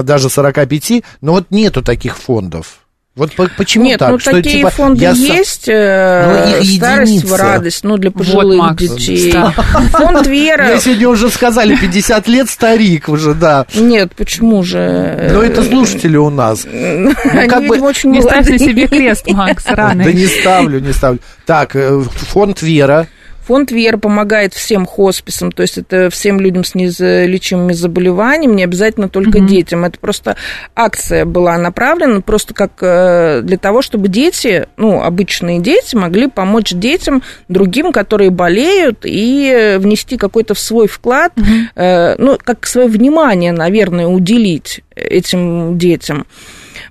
даже 0.03 0.29
45, 0.29 1.03
но 1.21 1.33
вот 1.33 1.51
нету 1.51 1.81
таких 1.81 2.17
фондов. 2.17 2.84
Вот 3.15 3.31
почему 3.55 3.85
Нет, 3.85 3.99
так? 3.99 4.11
ну 4.11 4.19
что, 4.19 4.31
такие 4.31 4.57
типа, 4.57 4.71
фонды 4.71 5.03
я 5.03 5.11
есть, 5.11 5.69
э, 5.69 6.57
ну, 6.59 6.65
старость 6.65 7.11
единица. 7.13 7.27
в 7.27 7.39
радость, 7.39 7.83
ну, 7.85 7.97
для 7.97 8.11
пожилых 8.11 8.57
вот, 8.59 8.67
Макс, 8.67 8.83
детей. 8.83 9.31
Да. 9.31 9.51
Фонд 9.51 10.27
Вера... 10.27 10.65
Мне 10.65 10.81
сегодня 10.81 11.07
уже 11.07 11.29
сказали, 11.29 11.77
50 11.77 12.27
лет 12.27 12.49
старик 12.49 13.07
уже, 13.07 13.33
да. 13.33 13.67
Нет, 13.73 14.11
почему 14.17 14.63
же? 14.63 15.29
Ну, 15.31 15.41
это 15.41 15.63
слушатели 15.63 16.17
у 16.17 16.29
нас. 16.29 16.67
Ну, 16.75 17.13
как 17.49 17.67
бы... 17.67 17.79
очень 17.79 18.11
Не 18.11 18.21
ставь 18.21 18.49
на 18.49 18.59
себе 18.59 18.87
крест, 18.87 19.29
Макс, 19.29 19.65
рано. 19.69 20.03
Да 20.03 20.11
не 20.11 20.25
ставлю, 20.25 20.79
не 20.79 20.91
ставлю. 20.91 21.19
Так, 21.45 21.75
э, 21.75 22.01
фонд 22.01 22.61
Вера, 22.61 23.07
Фонд 23.47 23.71
ВЕР 23.71 23.97
помогает 23.99 24.53
всем 24.53 24.85
хосписам, 24.85 25.51
то 25.51 25.61
есть 25.61 25.77
это 25.77 26.09
всем 26.09 26.39
людям 26.39 26.63
с 26.63 26.73
неизлечимыми 26.73 27.73
заболеваниями, 27.73 28.55
не 28.55 28.63
обязательно 28.63 29.07
только 29.07 29.37
mm-hmm. 29.37 29.47
детям. 29.47 29.85
Это 29.85 29.99
просто 29.99 30.35
акция 30.75 31.25
была 31.25 31.57
направлена 31.57 32.21
просто 32.21 32.53
как 32.55 32.71
э, 32.81 33.41
для 33.43 33.57
того, 33.57 33.81
чтобы 33.81 34.07
дети, 34.07 34.67
ну, 34.77 35.03
обычные 35.03 35.59
дети, 35.59 35.95
могли 35.95 36.27
помочь 36.27 36.71
детям, 36.71 37.21
другим, 37.47 37.91
которые 37.91 38.31
болеют, 38.31 39.01
и 39.03 39.77
внести 39.79 40.17
какой-то 40.17 40.55
в 40.55 40.59
свой 40.59 40.87
вклад, 40.87 41.33
mm-hmm. 41.35 42.15
ну, 42.17 42.37
как 42.43 42.65
свое 42.65 42.87
внимание, 42.87 43.51
наверное, 43.51 44.07
уделить 44.07 44.81
этим 44.95 45.77
детям. 45.77 46.25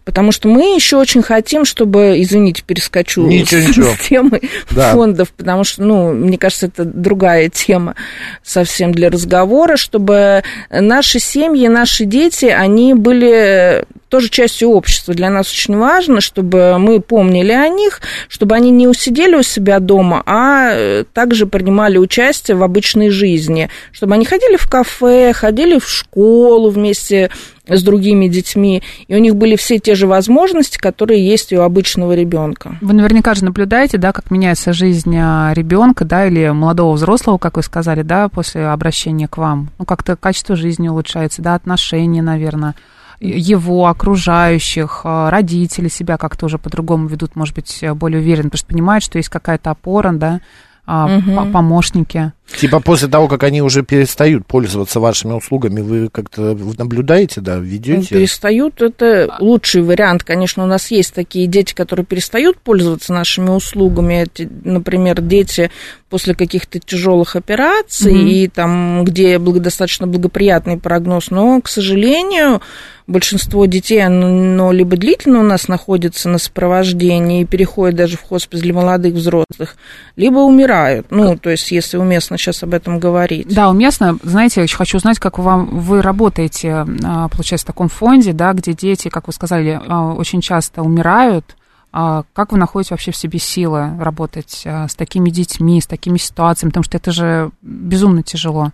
Потому 0.05 0.33
что 0.33 0.49
мы 0.49 0.75
еще 0.75 0.97
очень 0.97 1.23
хотим, 1.23 1.65
чтобы, 1.65 2.21
извините, 2.21 2.63
перескочу 2.63 3.27
ничего, 3.27 3.61
с, 3.61 3.69
ничего. 3.69 3.95
с 3.95 4.09
темы 4.09 4.41
да. 4.71 4.93
фондов, 4.93 5.31
потому 5.33 5.65
что, 5.65 5.83
ну, 5.83 6.13
мне 6.13 6.37
кажется, 6.37 6.67
это 6.67 6.85
другая 6.85 7.49
тема 7.49 7.95
совсем 8.43 8.93
для 8.93 9.09
разговора, 9.09 9.77
чтобы 9.77 10.43
наши 10.71 11.19
семьи, 11.19 11.69
наши 11.69 12.05
дети, 12.05 12.47
они 12.47 12.93
были 12.93 13.85
тоже 14.15 14.29
частью 14.29 14.71
общества. 14.71 15.13
Для 15.13 15.29
нас 15.29 15.51
очень 15.51 15.77
важно, 15.77 16.21
чтобы 16.21 16.79
мы 16.79 17.01
помнили 17.01 17.51
о 17.51 17.69
них, 17.69 18.01
чтобы 18.29 18.55
они 18.55 18.71
не 18.71 18.87
усидели 18.87 19.35
у 19.35 19.43
себя 19.43 19.81
дома, 19.81 20.23
а 20.25 21.03
также 21.13 21.47
принимали 21.47 21.99
участие 21.99 22.57
в 22.57 22.63
обычной 22.63 23.11
жизни, 23.11 23.71
чтобы 23.91 24.15
они 24.15 24.25
ходили 24.25 24.55
в 24.55 24.71
кафе, 24.71 25.33
ходили 25.33 25.81
в 25.81 25.89
школу 25.89 26.71
вместе 26.71 27.33
с 27.67 27.83
другими 27.83 28.29
детьми, 28.29 28.85
и 29.09 29.17
у 29.17 29.19
них 29.19 29.35
были 29.35 29.57
все 29.57 29.81
те 29.81 29.97
же 29.97 30.07
возможности, 30.07 30.79
которые 30.79 31.27
есть 31.27 31.53
у 31.53 31.63
обычного 31.63 32.15
ребенка. 32.15 32.79
Вы 32.83 32.93
наверняка 32.93 33.35
же 33.35 33.45
наблюдаете, 33.45 33.99
да, 33.99 34.13
как 34.13 34.31
меняется 34.31 34.73
жизнь 34.73 35.17
а, 35.19 35.53
ребенка, 35.55 36.05
да, 36.05 36.27
или 36.27 36.51
молодого 36.51 36.93
взрослого, 36.93 37.39
как 37.39 37.57
вы 37.57 37.65
сказали, 37.65 38.03
да, 38.03 38.29
после 38.29 38.69
обращения 38.69 39.27
к 39.27 39.39
вам. 39.39 39.71
Ну, 39.81 39.85
как-то 39.85 40.15
качество 40.15 40.55
жизни 40.55 40.87
улучшается, 40.87 41.43
да, 41.43 41.57
отношения, 41.57 42.23
наверное 42.23 42.77
его, 43.21 43.87
окружающих, 43.87 45.03
а, 45.05 45.31
родители 45.31 45.89
себя 45.89 46.17
как-то 46.17 46.47
уже 46.47 46.59
по-другому 46.59 47.09
ведут, 47.09 47.37
может 47.37 47.55
быть, 47.55 47.85
более 47.95 48.21
уверенно, 48.21 48.51
потому 48.51 48.59
что 48.59 48.69
понимают, 48.69 49.05
что 49.05 49.19
есть 49.19 49.29
какая-то 49.29 49.71
опора, 49.71 50.13
да, 50.13 50.41
угу. 50.87 51.51
помощники. 51.53 52.33
Типа 52.59 52.79
после 52.81 53.09
того, 53.09 53.27
как 53.27 53.43
они 53.43 53.63
уже 53.63 53.83
перестают 53.83 54.47
пользоваться 54.47 55.01
вашими 55.01 55.33
услугами, 55.33 55.81
вы 55.81 56.09
как-то 56.11 56.57
наблюдаете, 56.79 57.41
да, 57.41 57.57
ведете? 57.57 58.15
Перестают, 58.15 58.83
это 58.83 59.35
лучший 59.41 59.83
вариант. 59.83 60.25
Конечно, 60.25 60.63
у 60.63 60.67
нас 60.67 60.91
есть 60.91 61.15
такие 61.15 61.47
дети, 61.47 61.75
которые 61.75 62.05
перестают 62.05 62.59
пользоваться 62.59 63.15
нашими 63.15 63.49
услугами. 63.49 64.25
Эти, 64.25 64.49
например, 64.65 65.23
дети 65.23 65.71
после 66.11 66.35
каких-то 66.35 66.79
тяжелых 66.79 67.35
операций, 67.35 68.13
mm 68.13 68.25
и 68.25 68.49
там, 68.49 69.05
где 69.05 69.39
достаточно 69.39 70.07
благоприятный 70.07 70.77
прогноз, 70.79 71.31
но, 71.31 71.61
к 71.61 71.69
сожалению, 71.69 72.61
большинство 73.07 73.67
детей, 73.67 74.05
оно 74.05 74.73
либо 74.73 74.97
длительно 74.97 75.41
у 75.41 75.43
нас 75.43 75.69
находится 75.69 76.29
на 76.29 76.39
сопровождении 76.39 77.43
и 77.43 77.45
переходит 77.45 77.97
даже 77.97 78.17
в 78.17 78.23
хоспис 78.23 78.61
для 78.61 78.73
молодых 78.73 79.15
взрослых, 79.15 79.77
либо 80.17 80.39
умирают. 80.39 81.07
Ну, 81.11 81.37
то 81.37 81.51
есть, 81.51 81.71
если 81.71 81.99
уместно 81.99 82.39
сейчас 82.39 82.63
об 82.63 82.73
этом 82.73 82.99
говорить. 82.99 83.49
Да, 83.49 83.69
уместно. 83.69 84.19
Знаете, 84.23 84.63
я 84.63 84.69
хочу 84.69 84.97
узнать, 84.97 85.19
как 85.19 85.39
вам, 85.39 85.79
вы 85.81 86.01
работаете, 86.01 86.87
а, 87.05 87.29
получается, 87.29 87.67
в 87.67 87.69
таком 87.69 87.89
фонде, 87.89 88.33
да, 88.33 88.53
где 88.53 88.73
дети, 88.73 89.09
как 89.09 89.27
вы 89.27 89.33
сказали, 89.33 89.81
а, 89.87 90.15
очень 90.15 90.41
часто 90.41 90.83
умирают, 90.83 91.57
а 91.93 92.25
как 92.33 92.53
вы 92.53 92.59
находите 92.59 92.95
вообще 92.95 93.13
в 93.13 93.17
себе 93.17 93.39
силы 93.39 93.97
работать 94.01 94.63
с 94.65 94.95
такими 94.97 95.31
детьми, 95.31 95.81
с 95.81 95.87
такими 95.87 96.19
ситуациями? 96.19 96.71
Потому 96.71 96.83
что 96.83 96.97
это 96.97 97.13
же 97.13 97.51
безумно 97.63 98.25
тяжело 98.25 98.73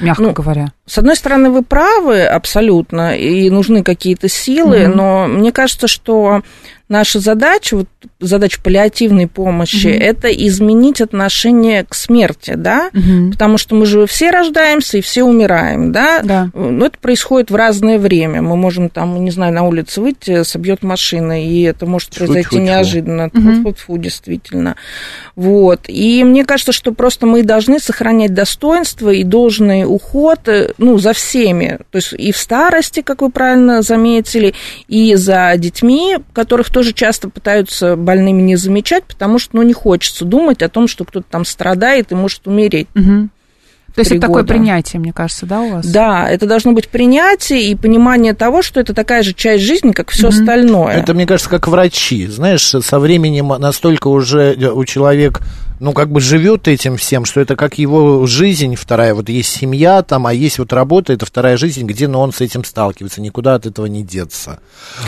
мягко 0.00 0.22
ну, 0.22 0.32
говоря. 0.32 0.72
С 0.86 0.98
одной 0.98 1.16
стороны, 1.16 1.50
вы 1.50 1.62
правы 1.62 2.24
абсолютно, 2.24 3.16
и 3.16 3.50
нужны 3.50 3.82
какие-то 3.82 4.28
силы, 4.28 4.80
mm-hmm. 4.80 4.94
но 4.94 5.26
мне 5.26 5.52
кажется, 5.52 5.88
что 5.88 6.42
наша 6.92 7.18
задача, 7.18 7.76
вот 7.76 7.88
задача 8.20 8.60
паллиативной 8.62 9.26
помощи, 9.26 9.86
mm-hmm. 9.86 10.00
это 10.00 10.28
изменить 10.28 11.00
отношение 11.00 11.84
к 11.84 11.94
смерти, 11.94 12.52
да, 12.54 12.90
mm-hmm. 12.92 13.32
потому 13.32 13.58
что 13.58 13.74
мы 13.74 13.86
же 13.86 14.06
все 14.06 14.30
рождаемся 14.30 14.98
и 14.98 15.00
все 15.00 15.24
умираем, 15.24 15.90
да, 15.90 16.20
да. 16.22 16.50
но 16.54 16.86
это 16.86 16.98
происходит 16.98 17.50
в 17.50 17.56
разное 17.56 17.98
время. 17.98 18.42
Мы 18.42 18.56
можем 18.56 18.90
там, 18.90 19.24
не 19.24 19.30
знаю, 19.30 19.54
на 19.54 19.62
улице 19.62 20.00
выйти, 20.00 20.44
собьет 20.44 20.82
машина, 20.82 21.44
и 21.44 21.62
это 21.62 21.86
может 21.86 22.10
произойти 22.10 22.50
Фу-фу-фу. 22.50 22.62
неожиданно. 22.62 23.22
Mm-hmm. 23.32 23.62
Фу-фу, 23.62 23.96
действительно. 23.96 24.76
Вот. 25.34 25.80
И 25.88 26.22
мне 26.24 26.44
кажется, 26.44 26.72
что 26.72 26.92
просто 26.92 27.26
мы 27.26 27.42
должны 27.42 27.80
сохранять 27.80 28.34
достоинство 28.34 29.08
и 29.08 29.24
должный 29.24 29.84
уход, 29.84 30.40
э, 30.46 30.72
ну, 30.76 30.98
за 30.98 31.14
всеми, 31.14 31.78
то 31.90 31.96
есть 31.96 32.12
и 32.12 32.32
в 32.32 32.36
старости, 32.36 33.00
как 33.00 33.22
вы 33.22 33.30
правильно 33.30 33.80
заметили, 33.80 34.54
и 34.88 35.14
за 35.14 35.54
детьми, 35.56 36.18
которых 36.34 36.68
тоже 36.70 36.81
часто 36.90 37.28
пытаются 37.28 37.94
больными 37.94 38.42
не 38.42 38.56
замечать, 38.56 39.04
потому 39.04 39.38
что, 39.38 39.56
ну, 39.56 39.62
не 39.62 39.72
хочется 39.72 40.24
думать 40.24 40.62
о 40.62 40.68
том, 40.68 40.88
что 40.88 41.04
кто-то 41.04 41.26
там 41.30 41.44
страдает 41.44 42.10
и 42.10 42.16
может 42.16 42.48
умереть. 42.48 42.88
Угу. 42.96 43.28
То 43.94 44.00
есть 44.00 44.10
это 44.10 44.22
такое 44.22 44.42
принятие, 44.42 45.00
мне 45.00 45.12
кажется, 45.12 45.44
да, 45.44 45.60
у 45.60 45.70
вас? 45.70 45.86
Да, 45.86 46.28
это 46.28 46.46
должно 46.46 46.72
быть 46.72 46.88
принятие 46.88 47.64
и 47.64 47.74
понимание 47.74 48.32
того, 48.32 48.62
что 48.62 48.80
это 48.80 48.94
такая 48.94 49.22
же 49.22 49.34
часть 49.34 49.62
жизни, 49.64 49.92
как 49.92 50.10
все 50.10 50.28
mm-hmm. 50.28 50.40
остальное. 50.40 50.94
Это, 50.94 51.12
мне 51.12 51.26
кажется, 51.26 51.50
как 51.50 51.68
врачи. 51.68 52.26
Знаешь, 52.26 52.62
со 52.62 52.98
временем 52.98 53.48
настолько 53.48 54.08
уже 54.08 54.54
у 54.54 54.84
человека 54.86 55.44
ну, 55.82 55.92
как 55.92 56.10
бы 56.10 56.20
живет 56.20 56.68
этим 56.68 56.96
всем, 56.96 57.24
что 57.24 57.40
это 57.40 57.56
как 57.56 57.76
его 57.76 58.24
жизнь 58.24 58.76
вторая, 58.76 59.14
вот 59.14 59.28
есть 59.28 59.50
семья 59.50 60.02
там, 60.02 60.28
а 60.28 60.32
есть 60.32 60.60
вот 60.60 60.72
работа, 60.72 61.12
это 61.12 61.26
вторая 61.26 61.56
жизнь, 61.56 61.84
где, 61.84 62.06
ну, 62.06 62.20
он 62.20 62.32
с 62.32 62.40
этим 62.40 62.62
сталкивается, 62.62 63.20
никуда 63.20 63.56
от 63.56 63.66
этого 63.66 63.86
не 63.86 64.04
деться. 64.04 64.60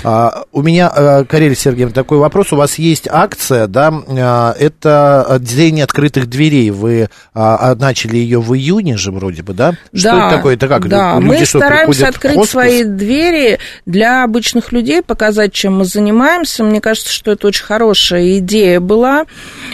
А, 0.02 0.42
у 0.50 0.62
меня, 0.62 0.88
а, 0.88 1.24
Карель 1.24 1.54
Сергеевна, 1.54 1.94
такой 1.94 2.18
вопрос, 2.18 2.52
у 2.52 2.56
вас 2.56 2.76
есть 2.80 3.06
акция, 3.08 3.68
да, 3.68 3.94
а, 4.08 4.52
это 4.58 5.38
день 5.40 5.80
открытых 5.80 6.26
дверей, 6.26 6.70
вы 6.70 7.08
а, 7.34 7.76
начали 7.76 8.16
ее 8.16 8.40
в 8.40 8.52
июне 8.52 8.96
же 8.96 9.12
вроде 9.12 9.44
бы, 9.44 9.54
да? 9.54 9.74
Что 9.94 10.10
да, 10.10 10.26
это 10.26 10.36
такое, 10.36 10.54
это 10.54 10.66
как? 10.66 10.88
Да, 10.88 11.20
Люди, 11.20 11.38
мы 11.38 11.46
стараемся 11.46 12.08
открыть 12.08 12.50
свои 12.50 12.82
двери 12.82 13.60
для 13.86 14.24
обычных 14.24 14.72
людей, 14.72 15.02
показать, 15.02 15.52
чем 15.52 15.78
мы 15.78 15.84
занимаемся, 15.84 16.64
мне 16.64 16.80
кажется, 16.80 17.12
что 17.12 17.30
это 17.30 17.46
очень 17.46 17.64
хорошая 17.64 18.38
идея 18.38 18.80
была. 18.80 19.26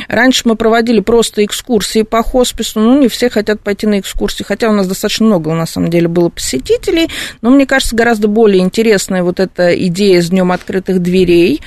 Раньше 0.06 0.42
мы 0.44 0.56
проводили 0.56 0.89
проводили 0.90 1.00
просто 1.00 1.44
экскурсии 1.44 2.02
по 2.02 2.22
хоспису, 2.22 2.80
ну, 2.80 3.00
не 3.00 3.08
все 3.08 3.30
хотят 3.30 3.60
пойти 3.60 3.86
на 3.86 4.00
экскурсии, 4.00 4.42
хотя 4.42 4.68
у 4.68 4.72
нас 4.72 4.86
достаточно 4.86 5.26
много, 5.26 5.52
на 5.54 5.66
самом 5.66 5.90
деле, 5.90 6.08
было 6.08 6.28
посетителей, 6.28 7.08
но 7.42 7.50
мне 7.50 7.66
кажется, 7.66 7.94
гораздо 7.94 8.28
более 8.28 8.62
интересная 8.62 9.22
вот 9.22 9.40
эта 9.40 9.74
идея 9.86 10.20
с 10.20 10.30
Днем 10.30 10.52
открытых 10.52 11.00
дверей, 11.00 11.60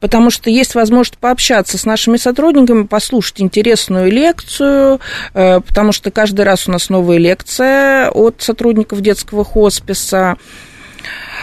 потому 0.00 0.30
что 0.30 0.50
есть 0.50 0.74
возможность 0.74 1.18
пообщаться 1.18 1.78
с 1.78 1.84
нашими 1.84 2.16
сотрудниками, 2.16 2.84
послушать 2.84 3.40
интересную 3.40 4.10
лекцию, 4.10 5.00
э, 5.34 5.60
потому 5.60 5.92
что 5.92 6.10
каждый 6.10 6.44
раз 6.44 6.68
у 6.68 6.70
нас 6.70 6.88
новая 6.88 7.18
лекция 7.18 8.10
от 8.10 8.36
сотрудников 8.38 9.00
детского 9.00 9.44
хосписа, 9.44 10.36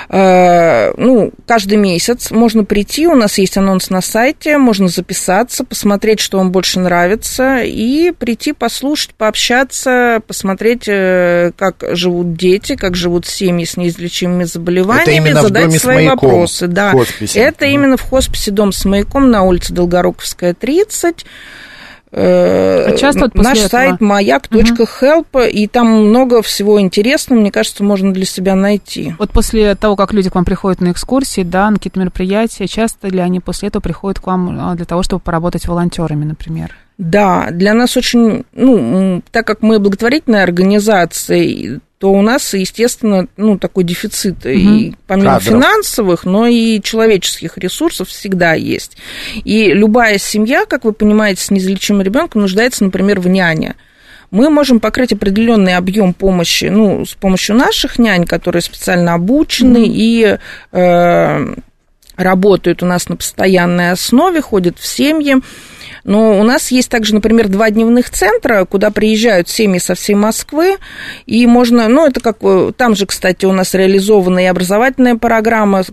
ну, 0.10 1.32
каждый 1.46 1.78
месяц 1.78 2.32
можно 2.32 2.64
прийти, 2.64 3.08
у 3.08 3.16
нас 3.16 3.38
есть 3.38 3.58
анонс 3.58 3.90
на 3.90 4.02
сайте, 4.02 4.58
можно 4.58 4.88
записаться, 4.88 5.64
посмотреть, 5.64 6.20
что 6.20 6.38
вам 6.38 6.52
больше 6.52 6.80
нравится, 6.80 7.60
и 7.64 8.12
прийти 8.12 8.54
послушать, 8.54 9.14
пообщаться, 9.16 10.22
посмотреть, 10.26 10.84
э, 10.88 11.52
как 11.58 11.84
живут 11.92 12.36
дети, 12.36 12.76
как 12.76 12.96
живут 12.96 13.26
семьи 13.26 13.66
с 13.66 13.78
неизлечимыми 13.78 14.44
заболеваниями, 14.44 15.34
задать 15.34 15.80
свои 15.80 16.08
вопросы. 16.08 16.68
Да, 16.68 16.94
это 17.36 17.66
именно 17.66 17.98
в 17.98 18.02
хосписе 18.02 18.52
«Дом 18.52 18.72
с 18.72 18.86
маяком» 18.86 19.30
на 19.32 19.44
улице 19.44 19.74
Долгоруковская, 19.74 20.54
30. 20.54 21.26
Э, 22.12 22.86
а 22.88 22.98
часто 22.98 23.30
Наш 23.34 23.58
этого? 23.58 23.70
сайт 23.70 24.02
маяк.help, 24.02 25.26
угу. 25.32 25.40
и 25.42 25.68
там 25.68 25.88
много 25.88 26.42
всего 26.42 26.80
интересного, 26.80 27.40
мне 27.40 27.52
кажется, 27.52 27.84
можно 27.84 28.14
для 28.14 28.26
себя 28.26 28.56
найти. 28.56 29.14
Вот 29.20 29.32
после 29.32 29.76
того, 29.76 29.96
как 29.96 30.14
люди 30.14 30.30
к 30.30 30.36
вам 30.36 30.46
приходят 30.46 30.80
на 30.80 30.92
экскурсии, 30.92 31.42
да, 31.42 31.70
на 31.70 31.78
какие-то 31.78 32.00
мероприятия, 32.00 32.68
часто 32.68 33.10
ли 33.10 33.20
они 33.20 33.40
после 33.40 33.68
этого 33.68 33.82
приходят 33.82 34.20
к 34.20 34.28
вам 34.28 34.58
а, 34.60 34.76
для 34.76 34.86
того, 34.86 35.04
чтобы 35.04 35.22
поработать 35.22 35.68
волонтерами, 35.68 36.24
например? 36.24 36.74
Да, 36.98 37.50
для 37.52 37.74
нас 37.74 37.96
очень, 37.96 38.46
ну, 38.54 39.22
так 39.32 39.46
как 39.46 39.62
мы 39.62 39.80
благотворительная 39.80 40.44
организация, 40.44 41.80
то 42.00 42.12
у 42.12 42.22
нас, 42.22 42.54
естественно, 42.54 43.28
ну, 43.38 43.58
такой 43.58 43.84
дефицит 43.84 44.46
угу. 44.46 44.50
и 44.50 44.94
помимо 45.08 45.34
Кадров. 45.34 45.44
финансовых, 45.44 46.26
но 46.26 46.46
и 46.46 46.80
человеческих 46.82 47.58
ресурсов 47.58 48.10
всегда 48.10 48.54
есть. 48.54 48.98
И 49.44 49.74
любая 49.74 50.20
семья, 50.20 50.66
как 50.66 50.86
вы 50.86 50.94
понимаете, 50.94 51.44
с 51.44 51.50
неизлечимым 51.50 52.04
ребенком 52.04 52.42
нуждается, 52.42 52.84
например, 52.84 53.20
в 53.20 53.28
няне 53.28 53.76
мы 54.30 54.50
можем 54.50 54.82
покрыть 54.82 55.14
определенный 55.14 55.76
объем 55.76 56.14
помощи, 56.14 56.66
ну, 56.66 57.06
с 57.06 57.14
помощью 57.14 57.56
наших 57.56 57.98
нянь, 57.98 58.26
которые 58.26 58.62
специально 58.62 59.14
обучены 59.14 59.78
mm 59.78 59.88
и 59.88 60.38
э, 60.74 61.56
работают 62.18 62.84
у 62.84 62.86
нас 62.86 63.08
на 63.08 63.16
постоянной 63.16 63.92
основе, 63.92 64.42
ходят 64.42 64.78
в 64.80 64.86
семьи. 64.86 65.38
Но 66.04 66.40
у 66.40 66.44
нас 66.44 66.72
есть 66.72 66.90
также, 66.90 67.14
например, 67.14 67.48
два 67.48 67.70
дневных 67.70 68.10
центра, 68.10 68.66
куда 68.66 68.92
приезжают 68.92 69.50
семьи 69.50 69.80
со 69.80 69.96
всей 69.96 70.16
Москвы, 70.16 70.78
и 71.26 71.46
можно, 71.48 71.88
ну, 71.88 72.06
это 72.06 72.20
как, 72.20 72.38
там 72.78 72.96
же, 72.96 73.06
кстати, 73.06 73.46
у 73.46 73.52
нас 73.52 73.74
реализована 73.74 74.40
и 74.40 74.46
образовательная 74.46 75.16
программа, 75.16 75.84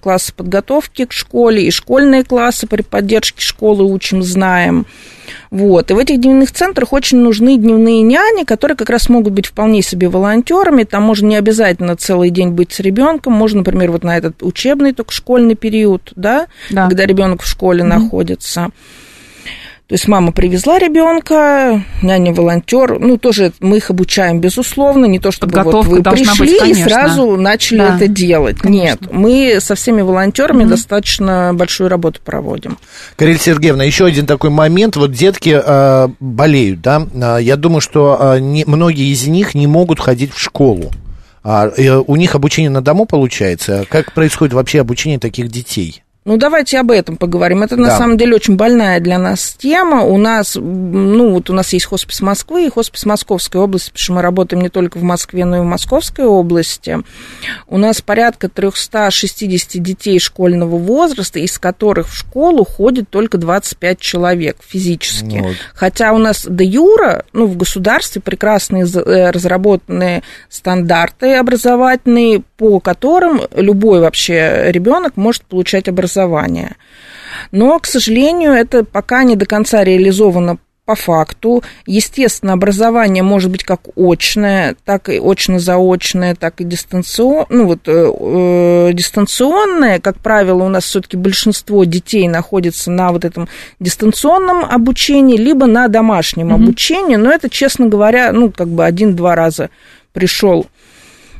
классы 0.00 0.32
подготовки 0.34 1.04
к 1.04 1.12
школе, 1.12 1.66
и 1.66 1.70
школьные 1.70 2.24
классы 2.24 2.66
при 2.66 2.82
поддержке 2.82 3.42
школы 3.42 3.84
учим, 3.84 4.22
знаем. 4.22 4.86
Вот. 5.50 5.90
И 5.90 5.94
в 5.94 5.98
этих 5.98 6.20
дневных 6.20 6.52
центрах 6.52 6.92
очень 6.92 7.18
нужны 7.18 7.56
дневные 7.56 8.02
няни, 8.02 8.44
которые 8.44 8.76
как 8.76 8.90
раз 8.90 9.08
могут 9.08 9.32
быть 9.32 9.46
вполне 9.46 9.82
себе 9.82 10.08
волонтерами. 10.08 10.84
Там 10.84 11.02
можно 11.02 11.26
не 11.26 11.36
обязательно 11.36 11.96
целый 11.96 12.30
день 12.30 12.50
быть 12.50 12.72
с 12.72 12.80
ребенком. 12.80 13.32
Можно, 13.32 13.58
например, 13.58 13.90
вот 13.92 14.04
на 14.04 14.16
этот 14.16 14.42
учебный, 14.42 14.92
только 14.92 15.12
школьный 15.12 15.54
период, 15.54 16.12
да, 16.16 16.46
да. 16.70 16.88
когда 16.88 17.06
ребенок 17.06 17.42
в 17.42 17.46
школе 17.46 17.82
mm-hmm. 17.82 17.86
находится. 17.86 18.70
То 19.88 19.94
есть 19.94 20.08
мама 20.08 20.32
привезла 20.32 20.80
ребенка, 20.80 21.84
няня 22.02 22.34
волонтер, 22.34 22.98
ну 22.98 23.18
тоже 23.18 23.52
мы 23.60 23.76
их 23.76 23.88
обучаем 23.88 24.40
безусловно, 24.40 25.06
не 25.06 25.20
то 25.20 25.30
чтобы 25.30 25.62
вот 25.62 25.86
вы 25.86 26.02
пришли 26.02 26.58
быть, 26.58 26.70
и 26.70 26.74
сразу 26.74 27.36
начали 27.36 27.78
да. 27.78 27.94
это 27.94 28.08
делать. 28.08 28.58
Конечно. 28.58 29.04
Нет, 29.04 29.12
мы 29.12 29.58
со 29.60 29.76
всеми 29.76 30.02
волонтерами 30.02 30.64
mm 30.64 30.66
достаточно 30.76 31.52
большую 31.54 31.88
работу 31.88 32.20
проводим. 32.24 32.78
Карель 33.14 33.38
Сергеевна, 33.38 33.84
еще 33.84 34.04
один 34.06 34.26
такой 34.26 34.50
момент, 34.50 34.96
вот 34.96 35.12
детки 35.12 35.56
э, 35.64 36.08
болеют, 36.18 36.80
да, 36.80 37.06
а, 37.14 37.38
я 37.38 37.56
думаю, 37.56 37.80
что 37.80 38.18
э, 38.20 38.40
не, 38.40 38.64
многие 38.64 39.12
из 39.12 39.26
них 39.28 39.54
не 39.54 39.68
могут 39.68 40.00
ходить 40.00 40.32
в 40.32 40.40
школу. 40.40 40.90
А, 41.44 41.70
у 42.06 42.16
них 42.16 42.34
обучение 42.34 42.70
на 42.70 42.82
дому 42.82 43.06
получается. 43.06 43.86
Как 43.88 44.12
происходит 44.12 44.52
вообще 44.52 44.80
обучение 44.80 45.20
таких 45.20 45.48
детей? 45.48 46.02
Ну, 46.26 46.38
давайте 46.38 46.80
об 46.80 46.90
этом 46.90 47.16
поговорим. 47.16 47.62
Это, 47.62 47.76
да. 47.76 47.82
на 47.82 47.90
самом 47.96 48.16
деле, 48.16 48.34
очень 48.34 48.56
больная 48.56 48.98
для 48.98 49.16
нас 49.16 49.54
тема. 49.56 50.02
У 50.02 50.18
нас, 50.18 50.56
ну, 50.56 51.30
вот 51.30 51.50
у 51.50 51.52
нас 51.52 51.72
есть 51.72 51.86
хоспис 51.86 52.20
Москвы 52.20 52.66
и 52.66 52.68
хоспис 52.68 53.06
Московской 53.06 53.60
области, 53.60 53.90
потому 53.90 54.02
что 54.02 54.12
мы 54.14 54.22
работаем 54.22 54.60
не 54.60 54.68
только 54.68 54.98
в 54.98 55.04
Москве, 55.04 55.44
но 55.44 55.58
и 55.58 55.60
в 55.60 55.64
Московской 55.64 56.24
области. 56.24 56.98
У 57.68 57.78
нас 57.78 58.02
порядка 58.02 58.48
360 58.48 59.80
детей 59.80 60.18
школьного 60.18 60.76
возраста, 60.78 61.38
из 61.38 61.60
которых 61.60 62.08
в 62.08 62.16
школу 62.16 62.64
ходит 62.64 63.08
только 63.08 63.38
25 63.38 64.00
человек 64.00 64.56
физически. 64.66 65.38
Вот. 65.38 65.54
Хотя 65.74 66.12
у 66.12 66.18
нас 66.18 66.44
до 66.44 66.64
юра, 66.64 67.24
ну, 67.34 67.46
в 67.46 67.56
государстве 67.56 68.20
прекрасные 68.20 68.84
э, 68.84 69.30
разработанные 69.30 70.24
стандарты 70.48 71.36
образовательные, 71.36 72.42
по 72.56 72.80
которым 72.80 73.42
любой 73.54 74.00
вообще 74.00 74.72
ребенок 74.72 75.16
может 75.16 75.44
получать 75.44 75.86
образование 75.86 76.15
образования. 76.16 76.76
Но, 77.52 77.78
к 77.78 77.86
сожалению, 77.86 78.52
это 78.52 78.84
пока 78.84 79.24
не 79.24 79.36
до 79.36 79.46
конца 79.46 79.84
реализовано 79.84 80.58
по 80.84 80.94
факту. 80.94 81.64
Естественно, 81.86 82.52
образование 82.52 83.24
может 83.24 83.50
быть 83.50 83.64
как 83.64 83.80
очное, 83.96 84.76
так 84.84 85.08
и 85.08 85.18
очно-заочное, 85.18 86.36
так 86.36 86.60
и 86.60 86.64
дистанционное. 86.64 87.46
Ну, 87.50 87.66
вот, 87.66 87.80
э, 87.86 88.12
э, 88.20 88.92
дистанционное, 88.92 89.98
как 89.98 90.20
правило, 90.20 90.62
у 90.62 90.68
нас 90.68 90.84
все-таки 90.84 91.16
большинство 91.16 91.82
детей 91.84 92.28
находится 92.28 92.92
на 92.92 93.10
вот 93.10 93.24
этом 93.24 93.48
дистанционном 93.80 94.64
обучении, 94.64 95.36
либо 95.36 95.66
на 95.66 95.88
домашнем 95.88 96.50
mm-hmm. 96.50 96.54
обучении. 96.54 97.16
Но 97.16 97.32
это, 97.32 97.50
честно 97.50 97.86
говоря, 97.86 98.30
ну, 98.32 98.52
как 98.52 98.68
бы 98.68 98.84
один-два 98.84 99.34
раза 99.34 99.70
пришел 100.12 100.66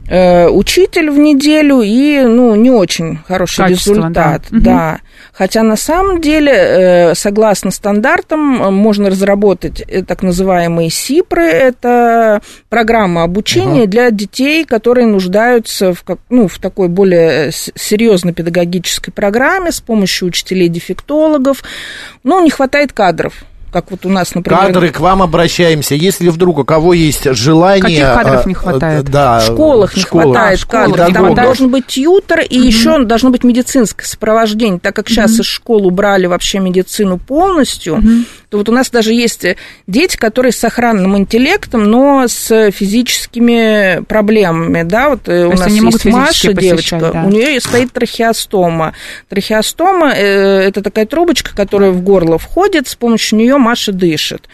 Э, 0.09 0.49
учитель 0.49 1.11
в 1.11 1.19
неделю 1.19 1.83
и, 1.83 2.23
ну, 2.23 2.55
не 2.55 2.71
очень 2.71 3.19
хороший 3.27 3.65
Качество, 3.65 3.95
результат, 3.95 4.43
да. 4.51 4.61
да. 4.61 5.01
Хотя 5.33 5.63
на 5.63 5.77
самом 5.77 6.21
деле, 6.21 6.53
э, 6.53 7.15
согласно 7.15 7.71
стандартам, 7.71 8.41
можно 8.73 9.11
разработать 9.11 9.83
э, 9.87 10.03
так 10.03 10.23
называемые 10.23 10.91
СИПРы, 10.91 11.47
это 11.47 12.41
программа 12.69 13.25
обучения 13.25 13.83
угу. 13.83 13.91
для 13.91 14.11
детей, 14.11 14.65
которые 14.65 15.07
нуждаются 15.07 15.93
в, 15.93 16.05
ну, 16.31 16.47
в 16.47 16.59
такой 16.59 16.89
более 16.89 17.51
серьезной 17.53 18.33
педагогической 18.33 19.13
программе 19.13 19.73
с 19.73 19.81
помощью 19.81 20.29
учителей-дефектологов. 20.29 21.65
Ну, 22.23 22.43
не 22.45 22.51
хватает 22.51 22.93
кадров 22.93 23.45
как 23.77 23.91
вот 23.91 24.07
у 24.07 24.09
нас, 24.09 24.35
например... 24.35 24.59
Кадры, 24.59 24.89
к 24.89 25.01
вам 25.01 25.21
обращаемся. 25.21 25.95
Если 25.95 26.31
вдруг 26.31 26.57
у 26.57 26.65
кого 26.65 26.95
есть 26.95 27.31
желание... 27.35 27.83
Каких 27.83 28.01
кадров 28.01 28.47
а, 28.47 28.49
не 28.49 28.55
хватает? 28.55 29.05
Да, 29.05 29.41
в 29.41 29.43
школах 29.43 29.95
не 29.95 30.01
школах. 30.01 30.25
хватает 30.25 30.61
а, 30.63 30.67
кадров. 30.67 31.13
Там 31.13 31.35
должен 31.35 31.69
быть 31.69 31.87
тьютер, 31.87 32.41
и 32.41 32.59
угу. 32.59 32.67
еще 32.67 33.05
должно 33.05 33.29
быть 33.29 33.45
медицинское 33.45 34.07
сопровождение. 34.07 34.79
Так 34.79 34.97
как 34.97 35.11
сейчас 35.11 35.33
угу. 35.33 35.43
из 35.43 35.47
школ 35.47 35.87
убрали 35.87 36.25
вообще 36.25 36.59
медицину 36.59 37.19
полностью, 37.19 37.99
угу. 37.99 38.09
То 38.49 38.59
вот 38.59 38.69
у 38.69 38.73
нас 38.73 38.91
даже 38.91 39.13
есть 39.13 39.45
дети, 39.87 40.17
которые 40.17 40.53
с 40.53 40.57
сохранным 40.57 41.17
интеллектом, 41.17 41.85
но 41.85 42.27
с 42.29 42.71
физическими 42.71 44.03
проблемами, 44.05 44.83
да, 44.83 45.11
вот 45.11 45.23
то 45.23 45.49
у 45.49 45.53
нас 45.53 45.69
есть 45.69 46.05
Маша, 46.05 46.53
девочка, 46.53 46.99
да. 46.99 47.25
у 47.25 47.31
нее 47.31 47.61
стоит 47.61 47.93
трахеостома. 47.93 48.95
Трахеостома 49.29 50.13
э,– 50.13 50.61
это 50.69 50.83
такая 50.83 51.07
трубочка, 51.07 51.55
которая 51.55 51.91
в 51.91 52.03
горло 52.03 52.39
входит, 52.39 52.89
с 52.89 52.95
помощью 52.95 53.39
нее 53.39 53.57
Маша 53.59 53.93
дышит. 53.93 54.49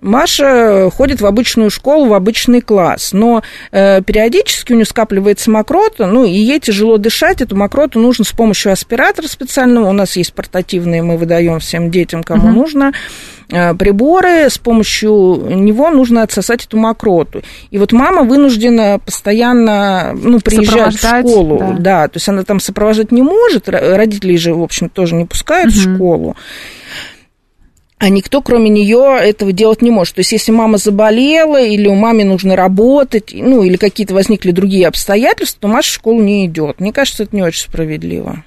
Маша 0.00 0.90
ходит 0.90 1.20
в 1.20 1.26
обычную 1.26 1.70
школу, 1.70 2.06
в 2.06 2.14
обычный 2.14 2.60
класс, 2.60 3.12
но 3.12 3.42
э, 3.72 4.02
периодически 4.02 4.72
у 4.72 4.76
нее 4.76 4.84
скапливается 4.84 5.50
мокрота, 5.50 6.06
ну, 6.06 6.24
и 6.24 6.30
ей 6.30 6.60
тяжело 6.60 6.98
дышать, 6.98 7.40
эту 7.40 7.56
мокроту 7.56 7.98
нужно 7.98 8.24
с 8.24 8.32
помощью 8.32 8.72
аспиратора 8.72 9.26
специального, 9.26 9.88
у 9.88 9.92
нас 9.92 10.16
есть 10.16 10.32
портативные, 10.32 11.02
мы 11.02 11.16
выдаем 11.16 11.58
всем 11.58 11.90
детям, 11.90 12.22
кому 12.22 12.48
угу. 12.48 12.54
нужно, 12.60 12.92
э, 12.92 13.37
приборы, 13.48 14.50
с 14.50 14.58
помощью 14.58 15.08
него 15.48 15.90
нужно 15.90 16.22
отсосать 16.22 16.66
эту 16.66 16.76
мокроту. 16.76 17.42
И 17.70 17.78
вот 17.78 17.92
мама 17.92 18.22
вынуждена 18.22 19.00
постоянно 19.04 20.12
ну, 20.14 20.40
приезжать 20.40 20.94
в 20.94 20.98
школу. 20.98 21.58
Да. 21.58 21.76
да, 21.78 22.08
то 22.08 22.16
есть 22.16 22.28
она 22.28 22.44
там 22.44 22.60
сопровождать 22.60 23.12
не 23.12 23.22
может, 23.22 23.68
родители 23.68 24.36
же, 24.36 24.54
в 24.54 24.62
общем, 24.62 24.88
тоже 24.88 25.14
не 25.14 25.24
пускают 25.24 25.72
угу. 25.72 25.78
в 25.78 25.94
школу 25.94 26.36
а 27.98 28.08
никто, 28.10 28.40
кроме 28.42 28.70
нее, 28.70 29.18
этого 29.20 29.52
делать 29.52 29.82
не 29.82 29.90
может. 29.90 30.14
То 30.14 30.20
есть, 30.20 30.32
если 30.32 30.52
мама 30.52 30.78
заболела, 30.78 31.60
или 31.60 31.88
у 31.88 31.94
мамы 31.94 32.24
нужно 32.24 32.54
работать, 32.54 33.32
ну, 33.34 33.62
или 33.64 33.76
какие-то 33.76 34.14
возникли 34.14 34.52
другие 34.52 34.86
обстоятельства, 34.86 35.62
то 35.62 35.68
Маша 35.68 35.90
в 35.90 35.94
школу 35.94 36.22
не 36.22 36.46
идет. 36.46 36.80
Мне 36.80 36.92
кажется, 36.92 37.24
это 37.24 37.34
не 37.34 37.42
очень 37.42 37.62
справедливо. 37.62 38.44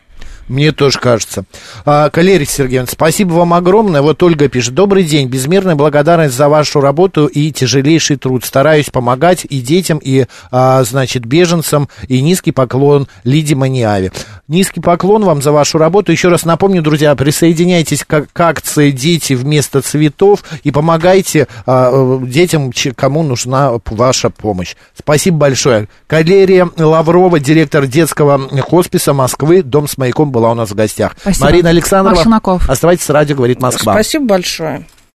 Мне 0.51 0.73
тоже 0.73 0.99
кажется. 0.99 1.45
А, 1.85 2.09
Калерий 2.09 2.45
Сергеевна, 2.45 2.87
спасибо 2.91 3.31
вам 3.33 3.53
огромное. 3.53 4.01
Вот 4.01 4.21
Ольга 4.21 4.49
пишет. 4.49 4.73
Добрый 4.73 5.05
день. 5.05 5.29
Безмерная 5.29 5.75
благодарность 5.75 6.35
за 6.35 6.49
вашу 6.49 6.81
работу 6.81 7.27
и 7.27 7.53
тяжелейший 7.53 8.17
труд. 8.17 8.43
Стараюсь 8.43 8.89
помогать 8.89 9.45
и 9.49 9.61
детям, 9.61 9.97
и, 10.03 10.25
а, 10.51 10.83
значит, 10.83 11.25
беженцам. 11.25 11.87
И 12.09 12.21
низкий 12.21 12.51
поклон 12.51 13.07
Лиде 13.23 13.55
Маниаве. 13.55 14.11
Низкий 14.49 14.81
поклон 14.81 15.23
вам 15.23 15.41
за 15.41 15.53
вашу 15.53 15.77
работу. 15.77 16.11
Еще 16.11 16.27
раз 16.27 16.43
напомню, 16.43 16.81
друзья, 16.81 17.15
присоединяйтесь 17.15 18.03
к, 18.03 18.27
к 18.33 18.39
акции 18.41 18.91
«Дети 18.91 19.31
вместо 19.31 19.81
цветов» 19.81 20.43
и 20.63 20.71
помогайте 20.71 21.47
а, 21.65 22.19
детям, 22.25 22.73
кому 22.97 23.23
нужна 23.23 23.71
ваша 23.85 24.29
помощь. 24.29 24.75
Спасибо 24.99 25.37
большое. 25.37 25.87
Калерия 26.07 26.69
Лаврова, 26.75 27.39
директор 27.39 27.87
детского 27.87 28.49
хосписа 28.61 29.13
Москвы, 29.13 29.63
дом 29.63 29.87
с 29.87 29.97
маяком 29.97 30.31
была 30.41 30.51
у 30.51 30.55
нас 30.55 30.71
в 30.71 30.75
гостях. 30.75 31.15
Спасибо. 31.19 31.45
Марина 31.45 31.69
Александрова. 31.69 32.59
Оставайтесь 32.67 33.05
с 33.05 33.09
радио, 33.09 33.35
говорит 33.35 33.61
Москва. 33.61 33.93
Спасибо 33.93 34.25
большое. 34.25 34.87